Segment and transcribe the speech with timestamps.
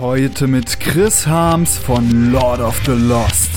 [0.00, 3.50] Heute mit Chris Harms von Lord of the Lost.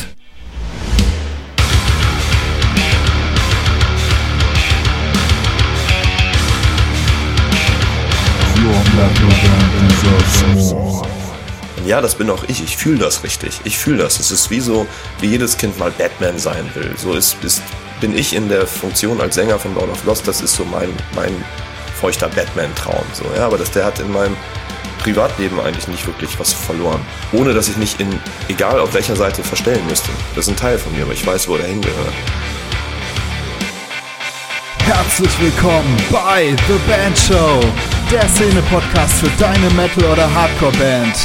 [11.86, 12.62] Ja, das bin auch ich.
[12.62, 13.62] Ich fühle das richtig.
[13.64, 14.20] Ich fühle das.
[14.20, 14.86] Es ist wie so,
[15.21, 16.91] wie jedes Kind mal Batman sein will.
[16.98, 17.62] So ist, ist,
[18.02, 20.28] bin ich in der Funktion als Sänger von Lord of Lost.
[20.28, 21.34] Das ist so mein, mein
[22.02, 23.05] feuchter Batman-Traum.
[23.14, 24.36] So, ja, aber das, der hat in meinem
[25.04, 27.02] Privatleben eigentlich nicht wirklich was verloren.
[27.34, 28.07] Ohne dass ich mich in,
[28.48, 30.10] egal auf welcher Seite, verstellen müsste.
[30.34, 32.13] Das ist ein Teil von mir, aber ich weiß, wo er hingehört.
[34.85, 37.59] Herzlich willkommen bei The Band Show,
[38.11, 41.16] der Szene-Podcast für deine Metal- oder Hardcore-Band.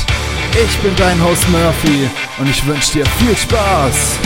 [0.55, 4.19] Ich bin dein Host Murphy und ich wünsche dir viel Spaß.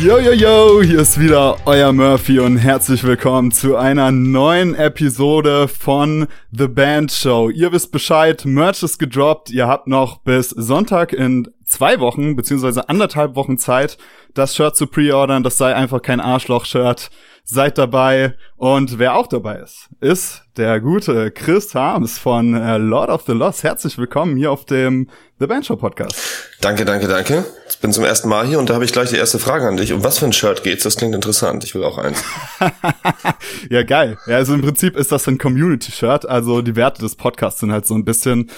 [0.00, 5.66] Yo, yo, yo, hier ist wieder euer Murphy und herzlich willkommen zu einer neuen Episode
[5.66, 7.50] von The Band Show.
[7.50, 12.88] Ihr wisst Bescheid, Merch ist gedroppt, ihr habt noch bis Sonntag in zwei Wochen, beziehungsweise
[12.88, 13.98] anderthalb Wochen Zeit,
[14.34, 15.42] das Shirt zu preordern.
[15.42, 17.10] Das sei einfach kein Arschloch-Shirt.
[17.50, 18.34] Seid dabei.
[18.58, 23.32] Und wer auch dabei ist, ist der gute Chris Harms von äh, Lord of the
[23.32, 23.62] Lost.
[23.62, 26.14] Herzlich willkommen hier auf dem The Band Show Podcast.
[26.60, 27.46] Danke, danke, danke.
[27.70, 29.78] Ich bin zum ersten Mal hier und da habe ich gleich die erste Frage an
[29.78, 29.94] dich.
[29.94, 30.82] Um was für ein Shirt geht's?
[30.82, 31.64] Das klingt interessant.
[31.64, 32.22] Ich will auch eins.
[33.70, 34.18] ja, geil.
[34.26, 36.28] Ja, also im Prinzip ist das ein Community-Shirt.
[36.28, 38.50] Also die Werte des Podcasts sind halt so ein bisschen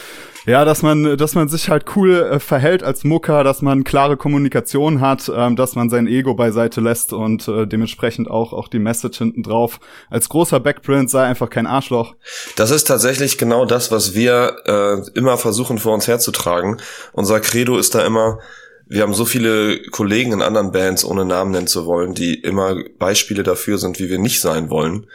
[0.51, 4.17] ja, dass man, dass man sich halt cool äh, verhält als Mucker, dass man klare
[4.17, 8.81] Kommunikation hat, ähm, dass man sein Ego beiseite lässt und äh, dementsprechend auch auch die
[8.81, 9.79] Message hinten drauf.
[10.11, 12.17] Als großer Backprint sei einfach kein Arschloch.
[12.57, 16.79] Das ist tatsächlich genau das, was wir äh, immer versuchen vor uns herzutragen.
[17.13, 18.41] Unser Credo ist da immer,
[18.87, 22.77] wir haben so viele Kollegen in anderen Bands, ohne Namen nennen zu wollen, die immer
[22.99, 25.07] Beispiele dafür sind, wie wir nicht sein wollen.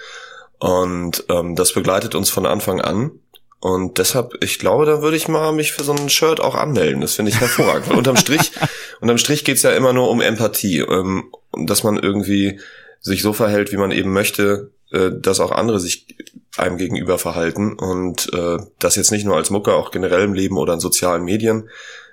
[0.59, 3.11] Und ähm, das begleitet uns von Anfang an.
[3.59, 7.01] Und deshalb, ich glaube, da würde ich mal mich für so ein Shirt auch anmelden.
[7.01, 7.89] Das finde ich hervorragend.
[7.89, 8.51] Weil unterm Strich,
[9.01, 10.79] unterm Strich geht's ja immer nur um Empathie.
[10.79, 12.59] Ähm, dass man irgendwie
[12.99, 16.15] sich so verhält, wie man eben möchte, äh, dass auch andere sich
[16.57, 17.73] einem gegenüber verhalten.
[17.73, 21.23] Und äh, das jetzt nicht nur als Mucker, auch generell im Leben oder in sozialen
[21.23, 21.69] Medien.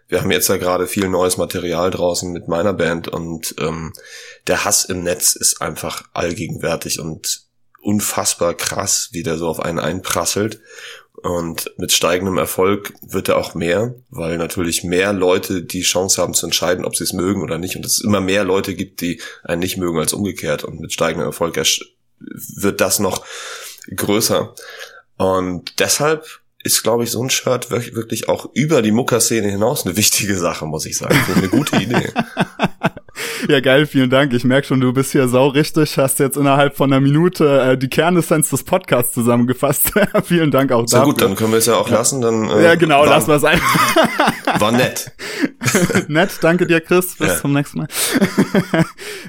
[0.09, 3.95] Wir haben jetzt ja gerade viel neues Material draußen mit meiner Band und ähm,
[4.47, 7.47] der Hass im Netz ist einfach allgegenwärtig und
[7.81, 10.61] unfassbar krass, wie der so auf einen einprasselt.
[11.23, 16.35] Und mit steigendem Erfolg wird er auch mehr, weil natürlich mehr Leute die Chance haben
[16.35, 17.77] zu entscheiden, ob sie es mögen oder nicht.
[17.77, 20.65] Und es immer mehr Leute gibt, die einen nicht mögen als umgekehrt.
[20.65, 21.57] Und mit steigendem Erfolg
[22.19, 23.25] wird das noch
[23.95, 24.55] größer.
[25.17, 26.27] Und deshalb
[26.65, 30.67] ist, glaube ich, so ein Shirt wirklich auch über die Muckerszene hinaus eine wichtige Sache,
[30.67, 31.19] muss ich sagen.
[31.37, 32.13] Eine gute Idee.
[33.49, 34.33] Ja, geil, vielen Dank.
[34.33, 37.79] Ich merke schon, du bist hier sau richtig, hast jetzt innerhalb von einer Minute äh,
[37.79, 39.93] die Kernessenz des Podcasts zusammengefasst.
[40.25, 41.13] vielen Dank auch Sehr dafür.
[41.13, 41.97] gut, dann können wir es ja auch ja.
[41.97, 42.21] lassen.
[42.21, 44.61] Dann, äh, ja, genau, war, lassen wir es einfach.
[44.61, 45.13] war nett.
[46.09, 47.17] nett, danke dir, Chris.
[47.17, 47.37] Bis ja.
[47.37, 47.89] zum nächsten Mal.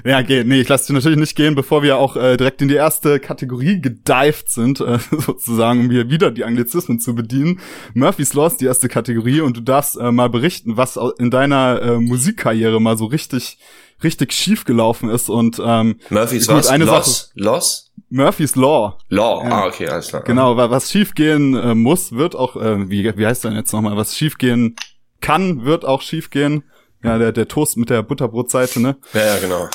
[0.04, 2.68] ja, geh, nee, ich lasse dich natürlich nicht gehen, bevor wir auch äh, direkt in
[2.68, 7.60] die erste Kategorie gedived sind, äh, sozusagen, um hier wieder die Anglizismen zu bedienen.
[7.94, 11.82] Murphy's Law ist die erste Kategorie und du darfst äh, mal berichten, was in deiner
[11.82, 13.58] äh, Musikkarriere mal so richtig
[14.02, 16.68] richtig schief gelaufen ist und ähm, Murphy's gut, was?
[16.68, 17.18] Eine Loss?
[17.18, 17.92] Sache, Loss?
[18.10, 18.98] Murphy's Law.
[19.08, 19.50] Law, ja.
[19.50, 20.22] ah, okay, alles klar.
[20.22, 24.16] Genau, was schiefgehen äh, muss, wird auch, äh, wie, wie heißt denn jetzt nochmal, was
[24.16, 24.76] schiefgehen
[25.20, 26.64] kann, wird auch schiefgehen.
[27.02, 28.96] Ja, der, der Toast mit der Butterbrotseite, ne?
[29.12, 29.68] Ja, ja, genau.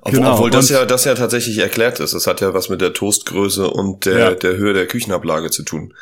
[0.00, 0.32] Obwohl, genau.
[0.32, 2.14] obwohl das ja, das ja tatsächlich erklärt ist.
[2.14, 4.34] Es hat ja was mit der Toastgröße und der, ja.
[4.34, 5.94] der Höhe der Küchenablage zu tun.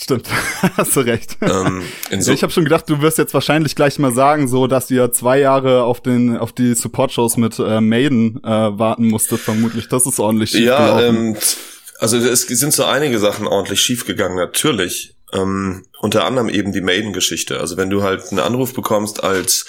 [0.00, 0.28] Stimmt,
[0.76, 1.36] hast du recht.
[1.40, 1.82] Ähm,
[2.20, 5.10] so ich habe schon gedacht, du wirst jetzt wahrscheinlich gleich mal sagen, so dass ihr
[5.10, 9.88] zwei Jahre auf den auf die Support-Shows mit äh, Maiden äh, warten musstet, vermutlich.
[9.88, 11.36] Das ist ordentlich schief Ja, ähm,
[11.98, 15.16] also es sind so einige Sachen ordentlich schief gegangen, natürlich.
[15.32, 17.58] Ähm, unter anderem eben die Maiden-Geschichte.
[17.58, 19.66] Also wenn du halt einen Anruf bekommst als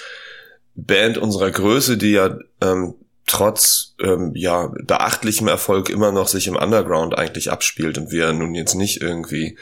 [0.76, 2.94] Band unserer Größe, die ja ähm,
[3.26, 8.54] trotz ähm, ja beachtlichem Erfolg immer noch sich im Underground eigentlich abspielt und wir nun
[8.54, 9.58] jetzt nicht irgendwie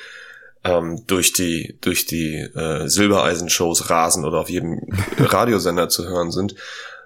[0.69, 4.81] ähm, durch die durch die äh, Silbereisen-Shows rasen oder auf jedem
[5.19, 6.55] Radiosender zu hören sind.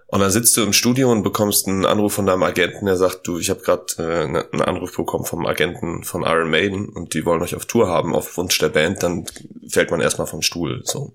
[0.07, 3.27] Und dann sitzt du im Studio und bekommst einen Anruf von deinem Agenten, der sagt,
[3.27, 7.15] du, ich habe gerade äh, ne, einen Anruf bekommen vom Agenten von Iron Maiden und
[7.15, 9.25] die wollen euch auf Tour haben, auf Wunsch der Band, dann
[9.67, 10.83] fällt man erstmal vom Stuhl.
[10.85, 11.15] So.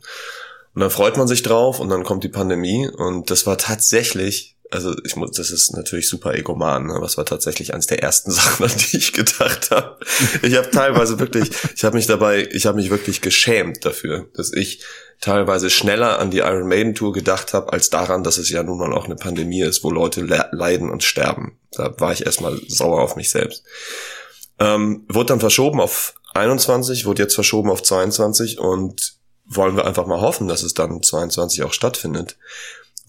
[0.74, 4.57] Und dann freut man sich drauf und dann kommt die Pandemie und das war tatsächlich
[4.72, 6.96] also ich muss, das ist natürlich super egoman, ne?
[6.96, 9.98] aber es war tatsächlich eines der ersten Sachen, an die ich gedacht habe.
[10.42, 14.52] Ich habe teilweise wirklich, ich habe mich dabei, ich habe mich wirklich geschämt dafür, dass
[14.54, 14.84] ich
[15.22, 18.78] teilweise schneller an die Iron Maiden Tour gedacht habe, als daran, dass es ja nun
[18.78, 21.58] mal auch eine Pandemie ist, wo Leute le leiden und sterben.
[21.72, 23.64] Da war ich erstmal sauer auf mich selbst.
[24.60, 30.06] Ähm, wurde dann verschoben auf 21, wurde jetzt verschoben auf 22 und wollen wir einfach
[30.08, 32.38] mal hoffen, dass es dann 22 auch stattfindet.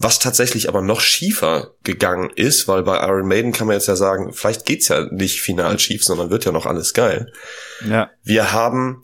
[0.01, 3.97] Was tatsächlich aber noch schiefer gegangen ist, weil bei Iron Maiden kann man jetzt ja
[3.97, 7.33] sagen, vielleicht geht's ja nicht final schief, sondern wird ja noch alles geil.
[7.85, 8.09] Ja.
[8.23, 9.03] Wir haben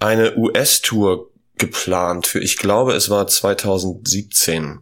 [0.00, 4.80] eine US-Tour geplant für, ich glaube, es war 2017.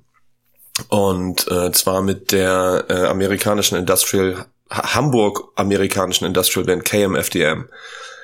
[0.89, 7.69] Und äh, zwar mit der äh, amerikanischen Industrial, Hamburg-amerikanischen Industrial Band KMFDM,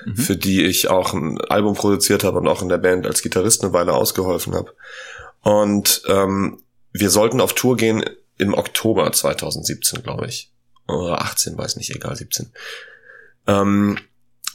[0.05, 0.17] mhm.
[0.17, 3.63] für die ich auch ein Album produziert habe und auch in der Band als Gitarrist
[3.63, 4.75] eine Weile ausgeholfen habe.
[5.43, 6.63] Und ähm,
[6.93, 8.05] wir sollten auf Tour gehen
[8.39, 10.53] im Oktober 2017, glaube ich.
[10.87, 12.51] Oder 18, weiß nicht, egal, 17.
[13.47, 13.99] Ähm,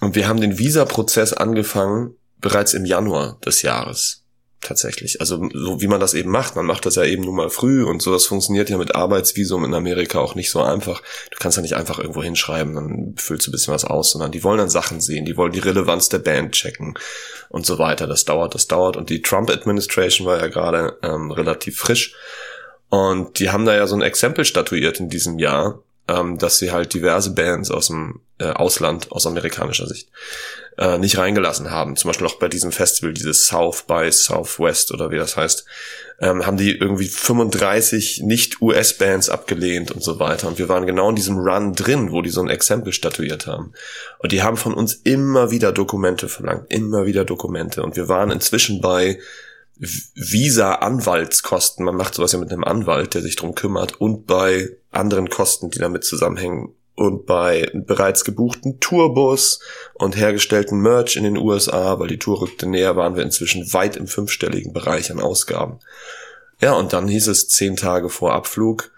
[0.01, 4.22] und wir haben den Visa-Prozess angefangen bereits im Januar des Jahres
[4.63, 5.19] tatsächlich.
[5.19, 6.55] Also so wie man das eben macht.
[6.55, 9.73] Man macht das ja eben nur mal früh und sowas funktioniert ja mit Arbeitsvisum in
[9.73, 11.01] Amerika auch nicht so einfach.
[11.31, 14.31] Du kannst ja nicht einfach irgendwo hinschreiben, dann füllst du ein bisschen was aus, sondern
[14.31, 16.95] die wollen dann Sachen sehen, die wollen die Relevanz der Band checken
[17.49, 18.07] und so weiter.
[18.07, 18.97] Das dauert, das dauert.
[18.97, 22.15] Und die Trump-Administration war ja gerade ähm, relativ frisch.
[22.89, 26.71] Und die haben da ja so ein Exempel statuiert in diesem Jahr, ähm, dass sie
[26.71, 30.09] halt diverse Bands aus dem äh, Ausland, aus amerikanischer Sicht,
[30.77, 31.95] äh, nicht reingelassen haben.
[31.95, 35.65] Zum Beispiel auch bei diesem Festival, dieses South by Southwest oder wie das heißt,
[36.19, 40.47] ähm, haben die irgendwie 35 Nicht-US-Bands abgelehnt und so weiter.
[40.47, 43.73] Und wir waren genau in diesem Run drin, wo die so ein Exempel statuiert haben.
[44.19, 47.83] Und die haben von uns immer wieder Dokumente verlangt, immer wieder Dokumente.
[47.83, 49.19] Und wir waren inzwischen bei
[49.77, 55.29] Visa-Anwaltskosten, man macht sowas ja mit einem Anwalt, der sich drum kümmert, und bei anderen
[55.29, 59.59] Kosten, die damit zusammenhängen, und bei bereits gebuchten Tourbus
[59.95, 63.95] und hergestellten Merch in den USA, weil die Tour rückte näher, waren wir inzwischen weit
[63.95, 65.79] im fünfstelligen Bereich an Ausgaben.
[66.61, 68.91] Ja, und dann hieß es zehn Tage vor Abflug,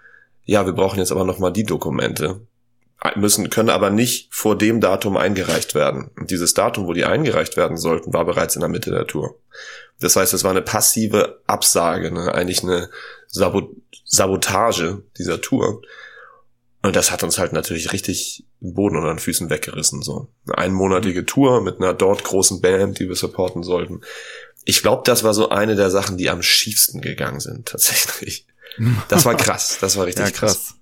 [0.44, 2.42] ja, wir brauchen jetzt aber nochmal die Dokumente.
[3.16, 6.12] Müssen, können aber nicht vor dem Datum eingereicht werden.
[6.18, 9.40] Und dieses Datum, wo die eingereicht werden sollten, war bereits in der Mitte der Tour.
[10.00, 12.34] Das heißt, es war eine passive Absage, ne?
[12.34, 12.90] eigentlich eine
[13.28, 15.82] Sabotage dieser Tour.
[16.82, 20.02] Und das hat uns halt natürlich richtig den Boden unter den Füßen weggerissen.
[20.02, 24.02] So eine einmonatige Tour mit einer dort großen Band, die wir supporten sollten.
[24.66, 28.48] Ich glaube, das war so eine der Sachen, die am schiefsten gegangen sind, tatsächlich.
[29.10, 29.78] Das war krass.
[29.80, 30.54] Das war richtig ja, krass.
[30.54, 30.76] krass.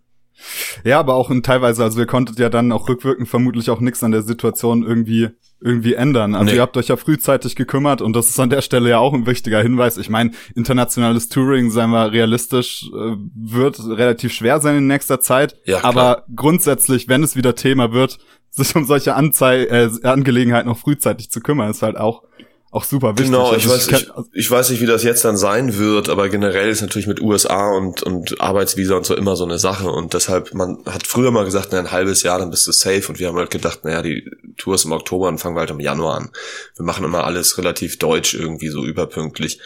[0.83, 4.03] Ja, aber auch in teilweise, also ihr konntet ja dann auch rückwirkend vermutlich auch nichts
[4.03, 5.29] an der Situation irgendwie
[5.63, 6.35] irgendwie ändern.
[6.35, 6.57] Also nee.
[6.57, 9.25] ihr habt euch ja frühzeitig gekümmert und das ist an der Stelle ja auch ein
[9.25, 9.97] wichtiger Hinweis.
[9.97, 15.55] Ich meine, internationales Touring, seien wir realistisch, äh, wird relativ schwer sein in nächster Zeit.
[15.65, 18.19] Ja, aber grundsätzlich, wenn es wieder Thema wird,
[18.49, 22.23] sich um solche Anzei äh, Angelegenheiten noch frühzeitig zu kümmern, ist halt auch
[22.73, 23.27] auch super wichtig.
[23.27, 26.27] Genau, ich, also weiß, ich, ich, weiß nicht, wie das jetzt dann sein wird, aber
[26.29, 30.15] generell ist natürlich mit USA und, und Arbeitsvisa und so immer so eine Sache und
[30.15, 33.19] deshalb, man hat früher mal gesagt, na, ein halbes Jahr, dann bist du safe und
[33.19, 34.27] wir haben halt gedacht, naja, die
[34.57, 36.31] Tour ist im Oktober und fangen wir halt im Januar an.
[36.75, 39.59] Wir machen immer alles relativ deutsch irgendwie so überpünktlich.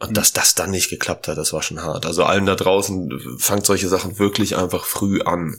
[0.00, 2.06] Und dass das dann nicht geklappt hat, das war schon hart.
[2.06, 5.56] Also allen da draußen fangt solche Sachen wirklich einfach früh an.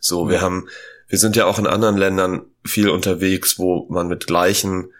[0.00, 0.68] So, wir haben,
[1.08, 4.90] wir sind ja auch in anderen Ländern viel unterwegs, wo man mit gleichen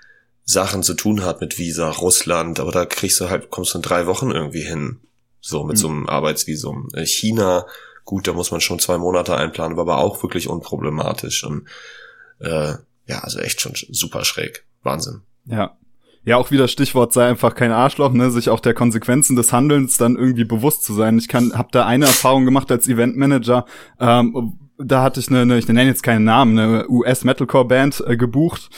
[0.47, 3.83] Sachen zu tun hat mit Visa, Russland, aber da kriegst du halt, kommst du in
[3.83, 5.01] drei Wochen irgendwie hin.
[5.41, 5.81] So mit mhm.
[5.81, 6.89] so einem Arbeitsvisum.
[6.95, 7.67] Äh, China,
[8.05, 11.45] gut, da muss man schon zwei Monate einplanen, war aber auch wirklich unproblematisch.
[11.45, 11.69] Und
[12.39, 12.75] äh,
[13.07, 14.65] ja, also echt schon super schräg.
[14.83, 15.23] Wahnsinn.
[15.47, 15.77] Ja.
[16.25, 19.97] Ja, auch wieder Stichwort sei einfach kein Arschloch, ne, sich auch der Konsequenzen des Handelns
[19.97, 21.19] dann irgendwie bewusst zu sein.
[21.19, 23.65] Ich kann, habe da eine Erfahrung gemacht als Eventmanager,
[24.01, 28.69] ähm, da hatte ich eine, eine ich nenne jetzt keinen Namen, eine US-Metalcore-Band äh, gebucht.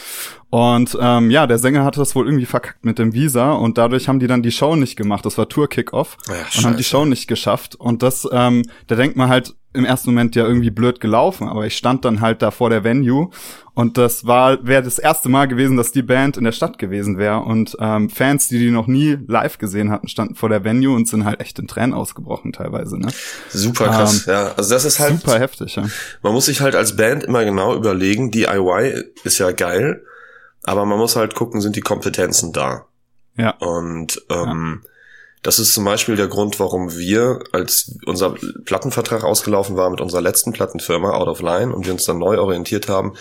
[0.50, 4.08] Und ähm, ja, der Sänger hatte das wohl irgendwie verkackt mit dem Visa und dadurch
[4.08, 5.26] haben die dann die Show nicht gemacht.
[5.26, 7.74] Das war Tour-Kickoff ja, und haben die Show nicht geschafft.
[7.74, 11.66] Und das, ähm, da denkt man halt im ersten Moment ja irgendwie blöd gelaufen, aber
[11.66, 13.30] ich stand dann halt da vor der Venue
[13.74, 17.16] und das war wäre das erste Mal gewesen, dass die Band in der Stadt gewesen
[17.16, 20.94] wäre und ähm, Fans, die die noch nie live gesehen hatten, standen vor der Venue
[20.94, 22.98] und sind halt echt in Tränen ausgebrochen teilweise.
[22.98, 23.08] Ne?
[23.48, 24.52] Super krass, ähm, ja.
[24.56, 25.76] Also das ist halt super heftig.
[25.76, 25.86] Ja.
[26.22, 28.30] Man muss sich halt als Band immer genau überlegen.
[28.30, 30.02] DIY ist ja geil,
[30.64, 32.86] aber man muss halt gucken, sind die Kompetenzen da.
[33.36, 33.50] Ja.
[33.58, 34.88] Und ähm, ja
[35.42, 40.20] das ist zum Beispiel der Grund, warum wir, als unser Plattenvertrag ausgelaufen war mit unserer
[40.20, 43.14] letzten Plattenfirma Out of Line und wir uns dann neu orientiert haben,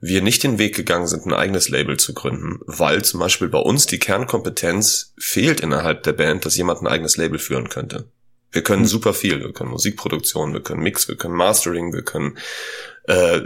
[0.00, 3.60] wir nicht den Weg gegangen sind, ein eigenes Label zu gründen, weil zum Beispiel bei
[3.60, 8.06] uns die Kernkompetenz fehlt innerhalb der Band, dass jemand ein eigenes Label führen könnte.
[8.50, 8.86] Wir können mhm.
[8.86, 9.40] super viel.
[9.40, 12.36] Wir können Musikproduktion, wir können Mix, wir können Mastering, wir können
[13.04, 13.42] äh,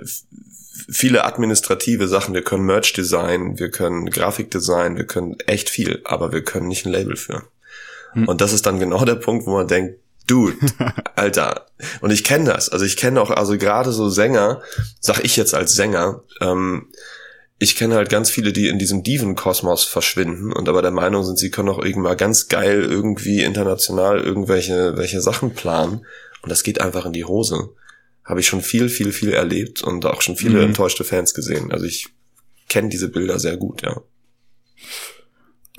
[0.89, 2.35] viele administrative Sachen.
[2.35, 6.93] Wir können Merch-Design, wir können Grafikdesign, wir können echt viel, aber wir können nicht ein
[6.93, 7.45] Label führen.
[8.17, 8.29] Hm.
[8.29, 10.57] Und das ist dann genau der Punkt, wo man denkt, Dude,
[11.15, 11.67] Alter.
[12.01, 12.69] Und ich kenne das.
[12.69, 14.61] Also ich kenne auch, also gerade so Sänger,
[15.01, 16.89] sag ich jetzt als Sänger, ähm,
[17.59, 21.39] ich kenne halt ganz viele, die in diesem Diven-Kosmos verschwinden und aber der Meinung sind,
[21.39, 26.05] sie können auch irgendwann ganz geil irgendwie international irgendwelche welche Sachen planen
[26.43, 27.71] und das geht einfach in die Hose.
[28.25, 30.67] Habe ich schon viel, viel, viel erlebt und auch schon viele mhm.
[30.67, 31.73] enttäuschte Fans gesehen.
[31.73, 32.09] Also ich
[32.69, 34.03] kenne diese Bilder sehr gut, ja.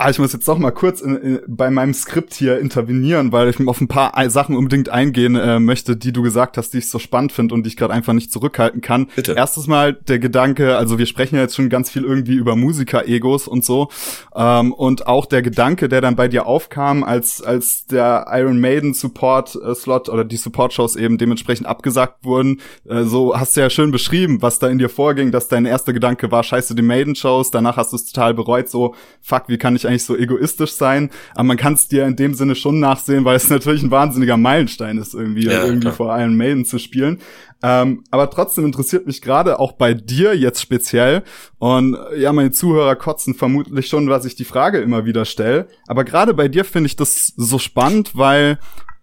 [0.00, 3.48] Ah, ich muss jetzt doch mal kurz in, in, bei meinem Skript hier intervenieren, weil
[3.48, 6.88] ich auf ein paar Sachen unbedingt eingehen äh, möchte, die du gesagt hast, die ich
[6.88, 9.08] so spannend finde und die ich gerade einfach nicht zurückhalten kann.
[9.16, 9.32] Bitte.
[9.32, 13.48] Erstes Mal der Gedanke, also wir sprechen ja jetzt schon ganz viel irgendwie über Musiker-Egos
[13.48, 13.88] und so.
[14.36, 18.94] Ähm, und auch der Gedanke, der dann bei dir aufkam, als, als der Iron Maiden
[18.94, 24.42] Support-Slot oder die Support-Shows eben dementsprechend abgesagt wurden, äh, so hast du ja schön beschrieben,
[24.42, 27.92] was da in dir vorging, dass dein erster Gedanke war, scheiße, die Maiden-Shows, danach hast
[27.92, 31.56] du es total bereut, so, fuck, wie kann ich eigentlich so egoistisch sein, aber man
[31.56, 35.14] kann es dir in dem Sinne schon nachsehen, weil es natürlich ein wahnsinniger Meilenstein ist,
[35.14, 35.94] irgendwie, ja, irgendwie klar.
[35.94, 37.18] vor allen Maiden zu spielen.
[37.62, 41.24] Ähm, aber trotzdem interessiert mich gerade auch bei dir jetzt speziell.
[41.58, 45.66] Und ja, meine Zuhörer kotzen vermutlich schon, was ich die Frage immer wieder stelle.
[45.86, 48.58] Aber gerade bei dir finde ich das so spannend, weil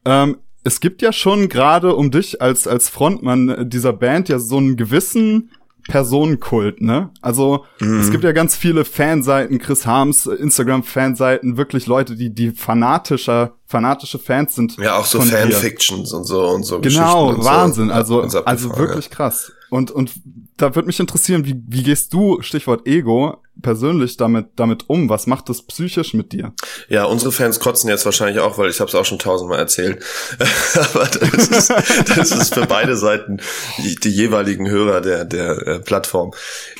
[0.06, 4.58] ähm, es gibt ja schon gerade um dich als als Frontmann dieser Band ja so
[4.58, 5.52] einen gewissen
[5.88, 7.12] Personenkult, ne?
[7.22, 8.00] Also mhm.
[8.00, 14.18] es gibt ja ganz viele Fanseiten, Chris Harms Instagram-Fanseiten, wirklich Leute, die die fanatischer, fanatische
[14.18, 14.78] Fans sind.
[14.78, 16.80] Ja, auch so Fanfictions und so und so.
[16.80, 17.90] Genau, Wahnsinn.
[17.90, 17.94] So.
[17.94, 19.52] Also also wirklich krass.
[19.76, 20.14] Und und
[20.56, 25.10] da würde mich interessieren, wie wie gehst du Stichwort Ego persönlich damit damit um?
[25.10, 26.54] Was macht das psychisch mit dir?
[26.88, 30.02] Ja, unsere Fans kotzen jetzt wahrscheinlich auch, weil ich habe es auch schon tausendmal erzählt.
[30.76, 33.42] Aber das ist, das ist für beide Seiten
[33.80, 36.32] die, die jeweiligen Hörer der der äh, Plattform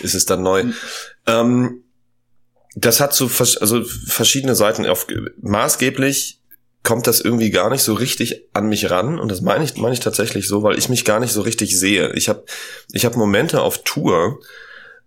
[0.02, 0.64] ist es dann neu.
[0.64, 0.74] Mhm.
[1.28, 1.84] Ähm,
[2.76, 3.26] das hat so
[3.60, 5.06] also verschiedene Seiten auf
[5.42, 6.40] maßgeblich
[6.86, 9.94] kommt das irgendwie gar nicht so richtig an mich ran und das meine ich meine
[9.94, 12.14] ich tatsächlich so, weil ich mich gar nicht so richtig sehe.
[12.14, 12.46] Ich habe
[12.94, 14.40] ich habe Momente auf Tour,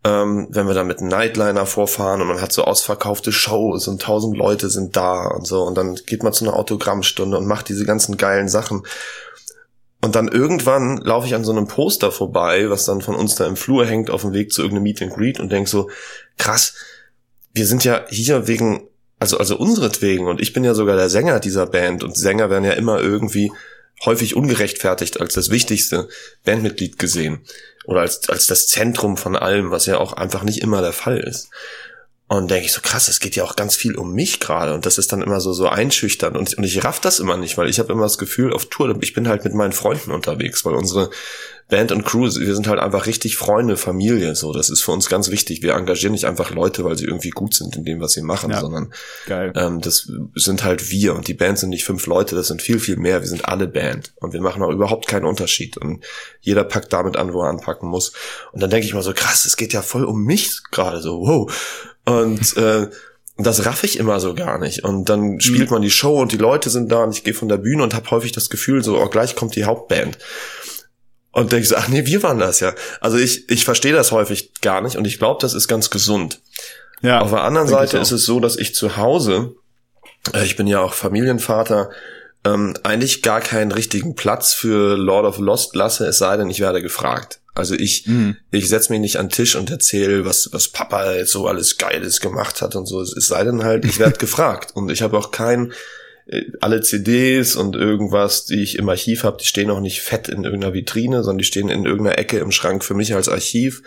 [0.05, 4.37] ähm, wenn wir da mit Nightliner vorfahren und man hat so ausverkaufte Shows und tausend
[4.37, 7.87] Leute sind da und so und dann geht man zu einer Autogrammstunde und macht diese
[7.87, 8.83] ganzen geilen Sachen.
[10.01, 13.47] Und dann irgendwann laufe ich an so einem Poster vorbei, was dann von uns da
[13.47, 15.91] im Flur hängt, auf dem Weg zu irgendeinem Meet and Greet und denk so,
[16.37, 16.75] krass,
[17.53, 18.88] wir sind ja hier wegen,
[19.19, 22.65] also, also unseretwegen und ich bin ja sogar der Sänger dieser Band und Sänger werden
[22.65, 23.51] ja immer irgendwie
[24.05, 26.09] häufig ungerechtfertigt als das wichtigste
[26.45, 27.41] Bandmitglied gesehen
[27.85, 31.19] oder als, als das Zentrum von allem, was ja auch einfach nicht immer der Fall
[31.19, 31.51] ist.
[32.31, 34.75] Und denke ich so, krass, es geht ja auch ganz viel um mich gerade.
[34.75, 36.37] Und das ist dann immer so, so einschüchternd.
[36.37, 38.95] Und, und ich raff das immer nicht, weil ich habe immer das Gefühl, auf Tour,
[39.01, 41.09] ich bin halt mit meinen Freunden unterwegs, weil unsere
[41.69, 44.55] Band und Crew, wir sind halt einfach richtig Freunde, Familie, so.
[44.55, 45.63] Das ist für uns ganz wichtig.
[45.63, 48.51] Wir engagieren nicht einfach Leute, weil sie irgendwie gut sind in dem, was sie machen,
[48.51, 48.61] ja.
[48.61, 48.91] sondern
[49.55, 51.15] ähm, das sind halt wir.
[51.15, 53.21] Und die Band sind nicht fünf Leute, das sind viel, viel mehr.
[53.21, 54.13] Wir sind alle Band.
[54.17, 55.77] Und wir machen auch überhaupt keinen Unterschied.
[55.77, 56.05] Und
[56.41, 58.13] jeder packt damit an, wo er anpacken muss.
[58.53, 61.21] Und dann denke ich mal so, krass, es geht ja voll um mich gerade so,
[61.21, 61.53] wow.
[62.07, 62.89] Und äh,
[63.39, 64.85] das raff ich immer so gar nicht.
[64.85, 65.75] Und dann spielt mhm.
[65.75, 67.95] man die Show und die Leute sind da und ich gehe von der Bühne und
[67.95, 70.19] habe häufig das Gefühl, so, oh, gleich kommt die Hauptband.
[71.31, 72.75] Und denke so, ach nee, wir waren das ja.
[73.01, 76.41] Also ich, ich verstehe das häufig gar nicht und ich glaube, das ist ganz gesund.
[77.01, 79.55] Ja, Auf der anderen Seite ist es so, dass ich zu Hause,
[80.33, 81.91] äh, ich bin ja auch Familienvater,
[82.45, 86.61] ähm, eigentlich gar keinen richtigen Platz für Lord of Lost lasse, es sei denn, ich
[86.61, 87.41] werde gefragt.
[87.55, 88.37] Also ich, mhm.
[88.53, 91.77] ich setze mich nicht an den Tisch und erzähle, was, was Papa jetzt so alles
[91.77, 93.01] Geiles gemacht hat und so.
[93.03, 94.71] Es sei denn halt, ich werde gefragt.
[94.75, 95.75] Und ich habe auch kein, äh,
[96.61, 100.45] alle CDs und irgendwas, die ich im Archiv habe, die stehen auch nicht fett in
[100.45, 103.83] irgendeiner Vitrine, sondern die stehen in irgendeiner Ecke im Schrank für mich als Archiv.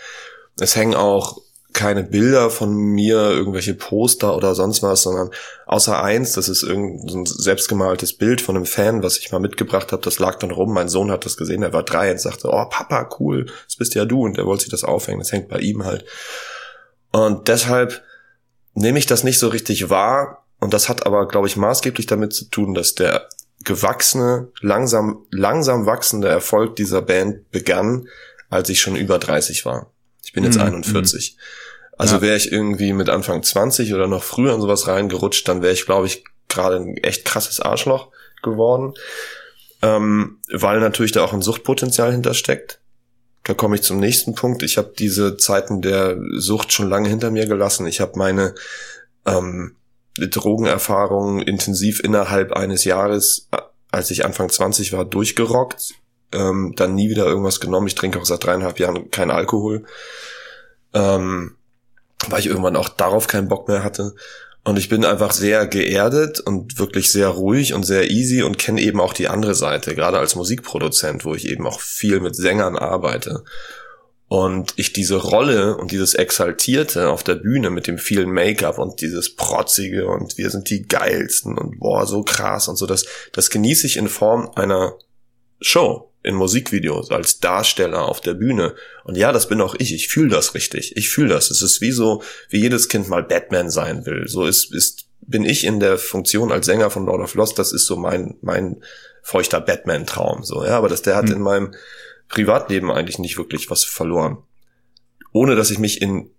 [0.59, 1.41] Es hängen auch
[1.73, 5.29] keine Bilder von mir, irgendwelche Poster oder sonst was, sondern
[5.67, 10.01] außer eins, das ist irgendein selbstgemaltes Bild von einem Fan, was ich mal mitgebracht habe,
[10.01, 12.65] das lag dann rum, mein Sohn hat das gesehen, er war drei und sagte, oh
[12.69, 15.59] Papa, cool, das bist ja du und er wollte sich das aufhängen, das hängt bei
[15.59, 16.03] ihm halt.
[17.11, 18.03] Und deshalb
[18.73, 22.33] nehme ich das nicht so richtig wahr und das hat aber, glaube ich, maßgeblich damit
[22.33, 23.27] zu tun, dass der
[23.63, 28.07] gewachsene, langsam, langsam wachsende Erfolg dieser Band begann,
[28.49, 29.91] als ich schon über 30 war.
[30.23, 30.65] Ich bin jetzt mhm.
[30.65, 31.35] 41.
[31.97, 32.21] Also ja.
[32.21, 35.85] wäre ich irgendwie mit Anfang 20 oder noch früher in sowas reingerutscht, dann wäre ich,
[35.85, 38.09] glaube ich, gerade ein echt krasses Arschloch
[38.43, 38.93] geworden.
[39.81, 42.79] Ähm, weil natürlich da auch ein Suchtpotenzial hintersteckt.
[43.43, 44.61] Da komme ich zum nächsten Punkt.
[44.61, 47.87] Ich habe diese Zeiten der Sucht schon lange hinter mir gelassen.
[47.87, 48.53] Ich habe meine
[49.25, 49.75] ähm,
[50.17, 53.47] Drogenerfahrung intensiv innerhalb eines Jahres,
[53.91, 55.95] als ich Anfang 20 war, durchgerockt
[56.31, 57.87] ähm, dann nie wieder irgendwas genommen.
[57.87, 59.83] Ich trinke auch seit dreieinhalb Jahren keinen Alkohol,
[60.93, 61.55] ähm,
[62.27, 64.15] weil ich irgendwann auch darauf keinen Bock mehr hatte.
[64.63, 68.79] Und ich bin einfach sehr geerdet und wirklich sehr ruhig und sehr easy und kenne
[68.81, 72.77] eben auch die andere Seite, gerade als Musikproduzent, wo ich eben auch viel mit Sängern
[72.77, 73.43] arbeite.
[74.31, 79.01] Und ich diese Rolle und dieses Exaltierte auf der Bühne mit dem vielen Make-up und
[79.01, 83.49] dieses Protzige und wir sind die geilsten und boah, so krass und so, das, das
[83.49, 84.93] genieße ich in Form einer
[85.59, 88.73] Show in Musikvideos als Darsteller auf der Bühne.
[89.03, 89.93] Und ja, das bin auch ich.
[89.93, 90.95] Ich fühle das richtig.
[90.95, 91.51] Ich fühle das.
[91.51, 94.29] Es ist wie so, wie jedes Kind mal Batman sein will.
[94.29, 97.59] So ist, ist, bin ich in der Funktion als Sänger von Lord of Lost.
[97.59, 98.81] Das ist so mein, mein
[99.23, 100.43] feuchter Batman-Traum.
[100.43, 101.33] So, ja, aber das, der hat mhm.
[101.33, 101.75] in meinem
[102.31, 104.37] Privatleben eigentlich nicht wirklich was verloren.
[105.33, 106.29] Ohne dass ich mich in,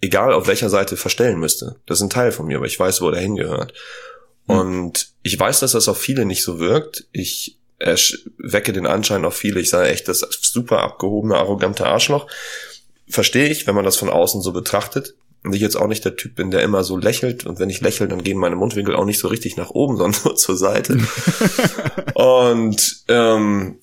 [0.00, 1.76] egal auf welcher Seite, verstellen müsste.
[1.86, 3.72] Das ist ein Teil von mir, aber ich weiß, wo der hingehört.
[4.46, 4.54] Mhm.
[4.54, 7.06] Und ich weiß, dass das auf viele nicht so wirkt.
[7.12, 7.58] Ich
[8.36, 12.26] wecke den Anschein auf viele, ich sage echt, das super abgehobene, arrogante Arschloch.
[13.08, 15.14] Verstehe ich, wenn man das von außen so betrachtet.
[15.42, 17.46] Und ich jetzt auch nicht der Typ bin, der immer so lächelt.
[17.46, 20.20] Und wenn ich lächle, dann gehen meine Mundwinkel auch nicht so richtig nach oben, sondern
[20.24, 20.98] nur zur Seite.
[22.14, 23.78] und ähm,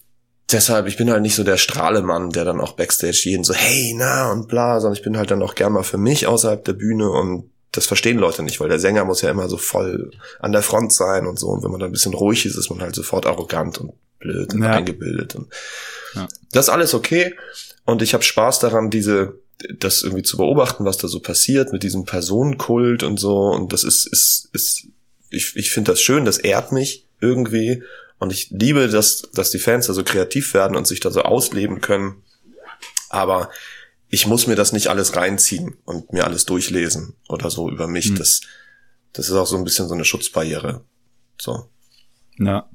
[0.51, 3.93] deshalb, ich bin halt nicht so der Strahlemann, der dann auch Backstage jeden so, hey,
[3.97, 6.73] na und bla, sondern ich bin halt dann auch gern mal für mich außerhalb der
[6.73, 10.51] Bühne und das verstehen Leute nicht, weil der Sänger muss ja immer so voll an
[10.51, 11.47] der Front sein und so.
[11.47, 14.53] Und wenn man da ein bisschen ruhig ist, ist man halt sofort arrogant und blöd
[14.53, 14.71] und ja.
[14.71, 15.35] eingebildet.
[15.35, 15.47] Und
[16.15, 16.27] ja.
[16.51, 17.35] Das ist alles okay.
[17.85, 19.35] Und ich habe Spaß daran, diese,
[19.77, 23.37] das irgendwie zu beobachten, was da so passiert mit diesem Personenkult und so.
[23.37, 24.87] Und das ist, ist, ist,
[25.29, 27.83] ich, ich finde das schön, das ehrt mich irgendwie.
[28.19, 31.21] Und ich liebe, dass, dass die Fans da so kreativ werden und sich da so
[31.21, 32.23] ausleben können.
[33.09, 33.49] Aber
[34.09, 38.11] ich muss mir das nicht alles reinziehen und mir alles durchlesen oder so über mich.
[38.11, 38.15] Mhm.
[38.15, 38.41] Das,
[39.13, 40.83] das ist auch so ein bisschen so eine Schutzbarriere.
[41.39, 41.69] So.
[42.39, 42.69] Ja.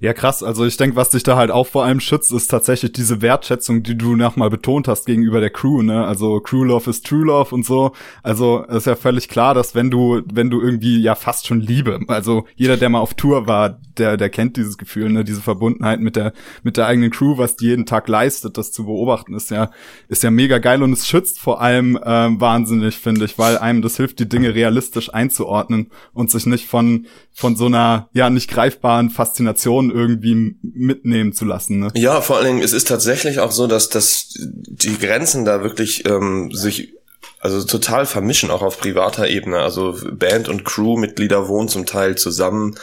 [0.00, 0.42] Ja, krass.
[0.42, 3.82] Also ich denke, was dich da halt auch vor allem schützt, ist tatsächlich diese Wertschätzung,
[3.82, 6.04] die du nochmal betont hast gegenüber der Crew, ne?
[6.06, 7.92] Also Crew Love ist True Love und so.
[8.22, 12.00] Also ist ja völlig klar, dass wenn du, wenn du irgendwie ja fast schon Liebe,
[12.08, 15.24] also jeder, der mal auf Tour war, der, der kennt dieses Gefühl, ne?
[15.24, 18.84] Diese Verbundenheit mit der, mit der eigenen Crew, was die jeden Tag leistet, das zu
[18.84, 19.70] beobachten, ist ja,
[20.08, 23.82] ist ja mega geil und es schützt vor allem ähm, wahnsinnig, finde ich, weil einem
[23.82, 28.50] das hilft, die Dinge realistisch einzuordnen und sich nicht von, von so einer, ja, nicht
[28.50, 31.80] greifbaren Faszination Informationen irgendwie mitnehmen zu lassen.
[31.80, 31.90] Ne?
[31.94, 36.06] Ja, vor allen Dingen, es ist tatsächlich auch so, dass, dass die Grenzen da wirklich
[36.06, 36.94] ähm, sich
[37.40, 39.58] also total vermischen, auch auf privater Ebene.
[39.58, 42.76] Also Band und Crewmitglieder wohnen zum Teil zusammen.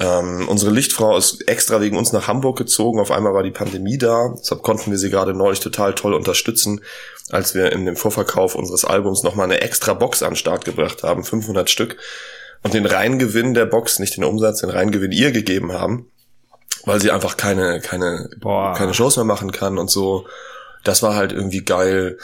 [0.00, 3.00] Ähm, unsere Lichtfrau ist extra wegen uns nach Hamburg gezogen.
[3.00, 4.34] Auf einmal war die Pandemie da.
[4.38, 6.80] Deshalb konnten wir sie gerade neulich total toll unterstützen,
[7.30, 11.02] als wir in dem Vorverkauf unseres Albums nochmal eine extra Box an den Start gebracht
[11.02, 11.24] haben.
[11.24, 11.96] 500 Stück
[12.62, 16.10] und den Reingewinn der Box, nicht den Umsatz, den Reingewinn ihr gegeben haben,
[16.84, 18.74] weil sie einfach keine, keine, Boah.
[18.74, 20.26] keine Shows mehr machen kann und so.
[20.84, 22.18] Das war halt irgendwie geil,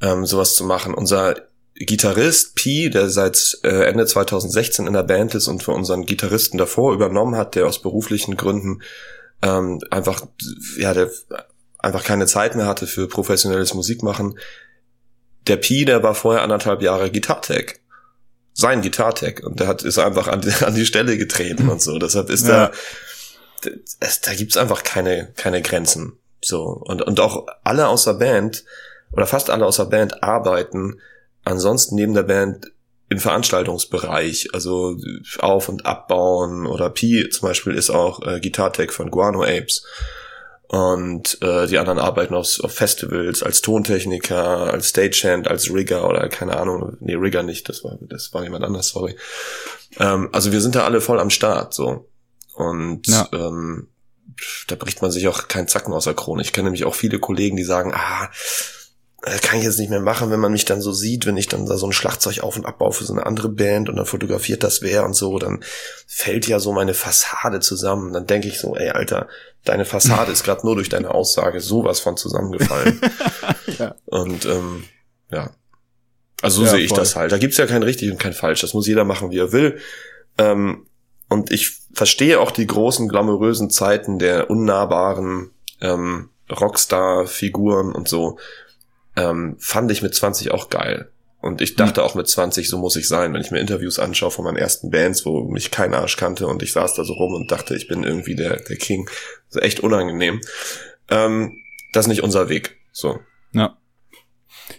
[0.00, 0.94] ähm, sowas zu machen.
[0.94, 1.36] Unser
[1.74, 6.58] Gitarrist Pi, der seit äh, Ende 2016 in der Band ist und für unseren Gitarristen
[6.58, 8.82] davor übernommen hat, der aus beruflichen Gründen
[9.42, 10.26] ähm, einfach,
[10.76, 11.10] ja, der
[11.78, 14.38] einfach keine Zeit mehr hatte für professionelles Musikmachen.
[15.46, 17.80] Der Pi, der war vorher anderthalb Jahre Gitartech
[18.58, 21.98] sein Gitartech und der hat ist einfach an die, an die Stelle getreten und so.
[21.98, 22.72] Deshalb ist ja.
[23.62, 26.18] da es, da gibt's einfach keine keine Grenzen.
[26.40, 28.64] So und und auch alle außer Band
[29.12, 31.00] oder fast alle außer Band arbeiten
[31.44, 32.72] ansonsten neben der Band
[33.08, 34.96] im Veranstaltungsbereich, also
[35.38, 39.84] auf und abbauen oder Pi zum Beispiel ist auch äh, Gitartech von Guano Apes
[40.68, 46.28] und äh, die anderen arbeiten auf, auf Festivals als Tontechniker, als Stagehand, als Rigger oder
[46.28, 49.16] keine Ahnung, nee, Rigger nicht, das war das war jemand anders, sorry.
[49.98, 52.08] Ähm, also wir sind da alle voll am Start so
[52.54, 53.28] und ja.
[53.32, 53.88] ähm,
[54.66, 56.42] da bricht man sich auch keinen Zacken aus der Krone.
[56.42, 58.30] Ich kenne nämlich auch viele Kollegen, die sagen, ah,
[59.20, 61.48] das kann ich jetzt nicht mehr machen, wenn man mich dann so sieht, wenn ich
[61.48, 64.06] dann da so ein Schlagzeug auf und abbaue für so eine andere Band und dann
[64.06, 65.64] fotografiert das wer und so, dann
[66.06, 68.12] fällt ja so meine Fassade zusammen.
[68.12, 69.26] Dann denke ich so, ey, Alter,
[69.64, 73.00] deine Fassade ist gerade nur durch deine Aussage sowas von zusammengefallen.
[73.78, 73.96] ja.
[74.06, 74.84] Und ähm,
[75.32, 75.50] ja.
[76.40, 76.98] Also so ja, sehe ich voll.
[76.98, 77.32] das halt.
[77.32, 78.60] Da gibt's ja kein richtig und kein falsch.
[78.60, 79.80] Das muss jeder machen, wie er will.
[80.38, 80.86] Ähm,
[81.28, 85.50] und ich verstehe auch die großen glamourösen Zeiten der unnahbaren
[85.80, 88.38] ähm, Rockstar-Figuren und so
[89.18, 91.10] ähm, fand ich mit 20 auch geil.
[91.40, 94.32] Und ich dachte auch mit 20, so muss ich sein, wenn ich mir Interviews anschaue
[94.32, 97.34] von meinen ersten Bands, wo mich kein Arsch kannte und ich saß da so rum
[97.34, 99.08] und dachte, ich bin irgendwie der, der King.
[99.48, 100.40] Also echt unangenehm.
[101.10, 101.56] Ähm,
[101.92, 102.76] das ist nicht unser Weg.
[102.92, 103.20] So.
[103.52, 103.76] Ja.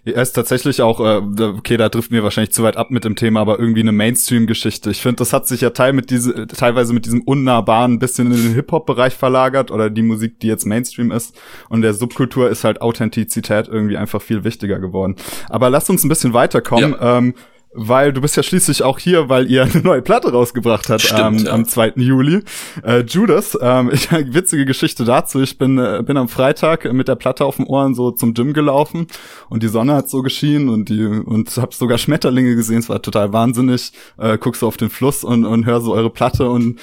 [0.05, 3.15] Er ist tatsächlich auch, äh, okay, da trifft mir wahrscheinlich zu weit ab mit dem
[3.15, 4.89] Thema, aber irgendwie eine Mainstream-Geschichte.
[4.91, 8.41] Ich finde, das hat sich ja teil mit diese, teilweise mit diesem unnahbaren bisschen in
[8.41, 11.35] den Hip-Hop-Bereich verlagert oder die Musik, die jetzt Mainstream ist.
[11.69, 15.15] Und der Subkultur ist halt Authentizität irgendwie einfach viel wichtiger geworden.
[15.49, 16.91] Aber lasst uns ein bisschen weiterkommen.
[16.91, 17.17] Ja.
[17.17, 17.33] Ähm,
[17.73, 21.41] weil du bist ja schließlich auch hier, weil ihr eine neue Platte rausgebracht habt Stimmt,
[21.41, 21.51] ähm, ja.
[21.53, 21.93] am 2.
[21.95, 22.43] Juli.
[22.83, 25.41] Äh, Judas, ähm, ich, witzige Geschichte dazu.
[25.41, 28.53] Ich bin, äh, bin am Freitag mit der Platte auf den Ohren so zum Gym
[28.53, 29.07] gelaufen
[29.49, 32.79] und die Sonne hat so geschienen und die und hab sogar Schmetterlinge gesehen.
[32.79, 33.91] Es war total wahnsinnig.
[34.17, 36.79] Äh, guckst so auf den Fluss und, und hör so eure Platte und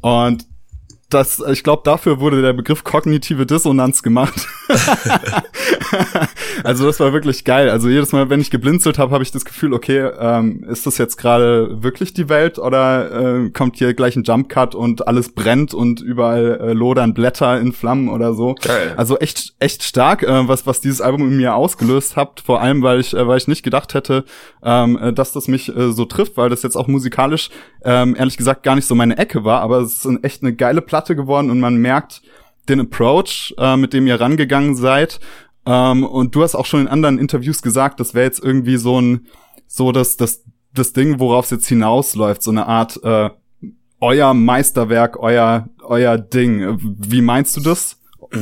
[0.00, 0.46] und
[1.14, 4.46] das, ich glaube, dafür wurde der Begriff kognitive Dissonanz gemacht.
[6.64, 7.70] also das war wirklich geil.
[7.70, 10.98] Also jedes Mal, wenn ich geblinzelt habe, habe ich das Gefühl, okay, ähm, ist das
[10.98, 15.32] jetzt gerade wirklich die Welt oder äh, kommt hier gleich ein Jump Cut und alles
[15.32, 18.54] brennt und überall äh, lodern Blätter in Flammen oder so.
[18.62, 18.94] Geil.
[18.96, 22.42] Also echt, echt stark, äh, was was dieses Album in mir ausgelöst hat.
[22.44, 24.24] Vor allem, weil ich, äh, weil ich nicht gedacht hätte,
[24.62, 27.50] ähm, äh, dass das mich äh, so trifft, weil das jetzt auch musikalisch
[27.84, 29.60] ähm, ehrlich gesagt gar nicht so meine Ecke war.
[29.60, 32.22] Aber es ist ein, echt eine geile Platte geworden und man merkt
[32.68, 35.20] den Approach, äh, mit dem ihr rangegangen seid.
[35.66, 39.00] Ähm, und du hast auch schon in anderen Interviews gesagt, das wäre jetzt irgendwie so
[39.00, 39.26] ein,
[39.66, 43.30] so das, das, das Ding, worauf es jetzt hinausläuft, so eine Art äh,
[44.00, 46.78] euer Meisterwerk, euer, euer Ding.
[46.80, 47.96] Wie meinst du das?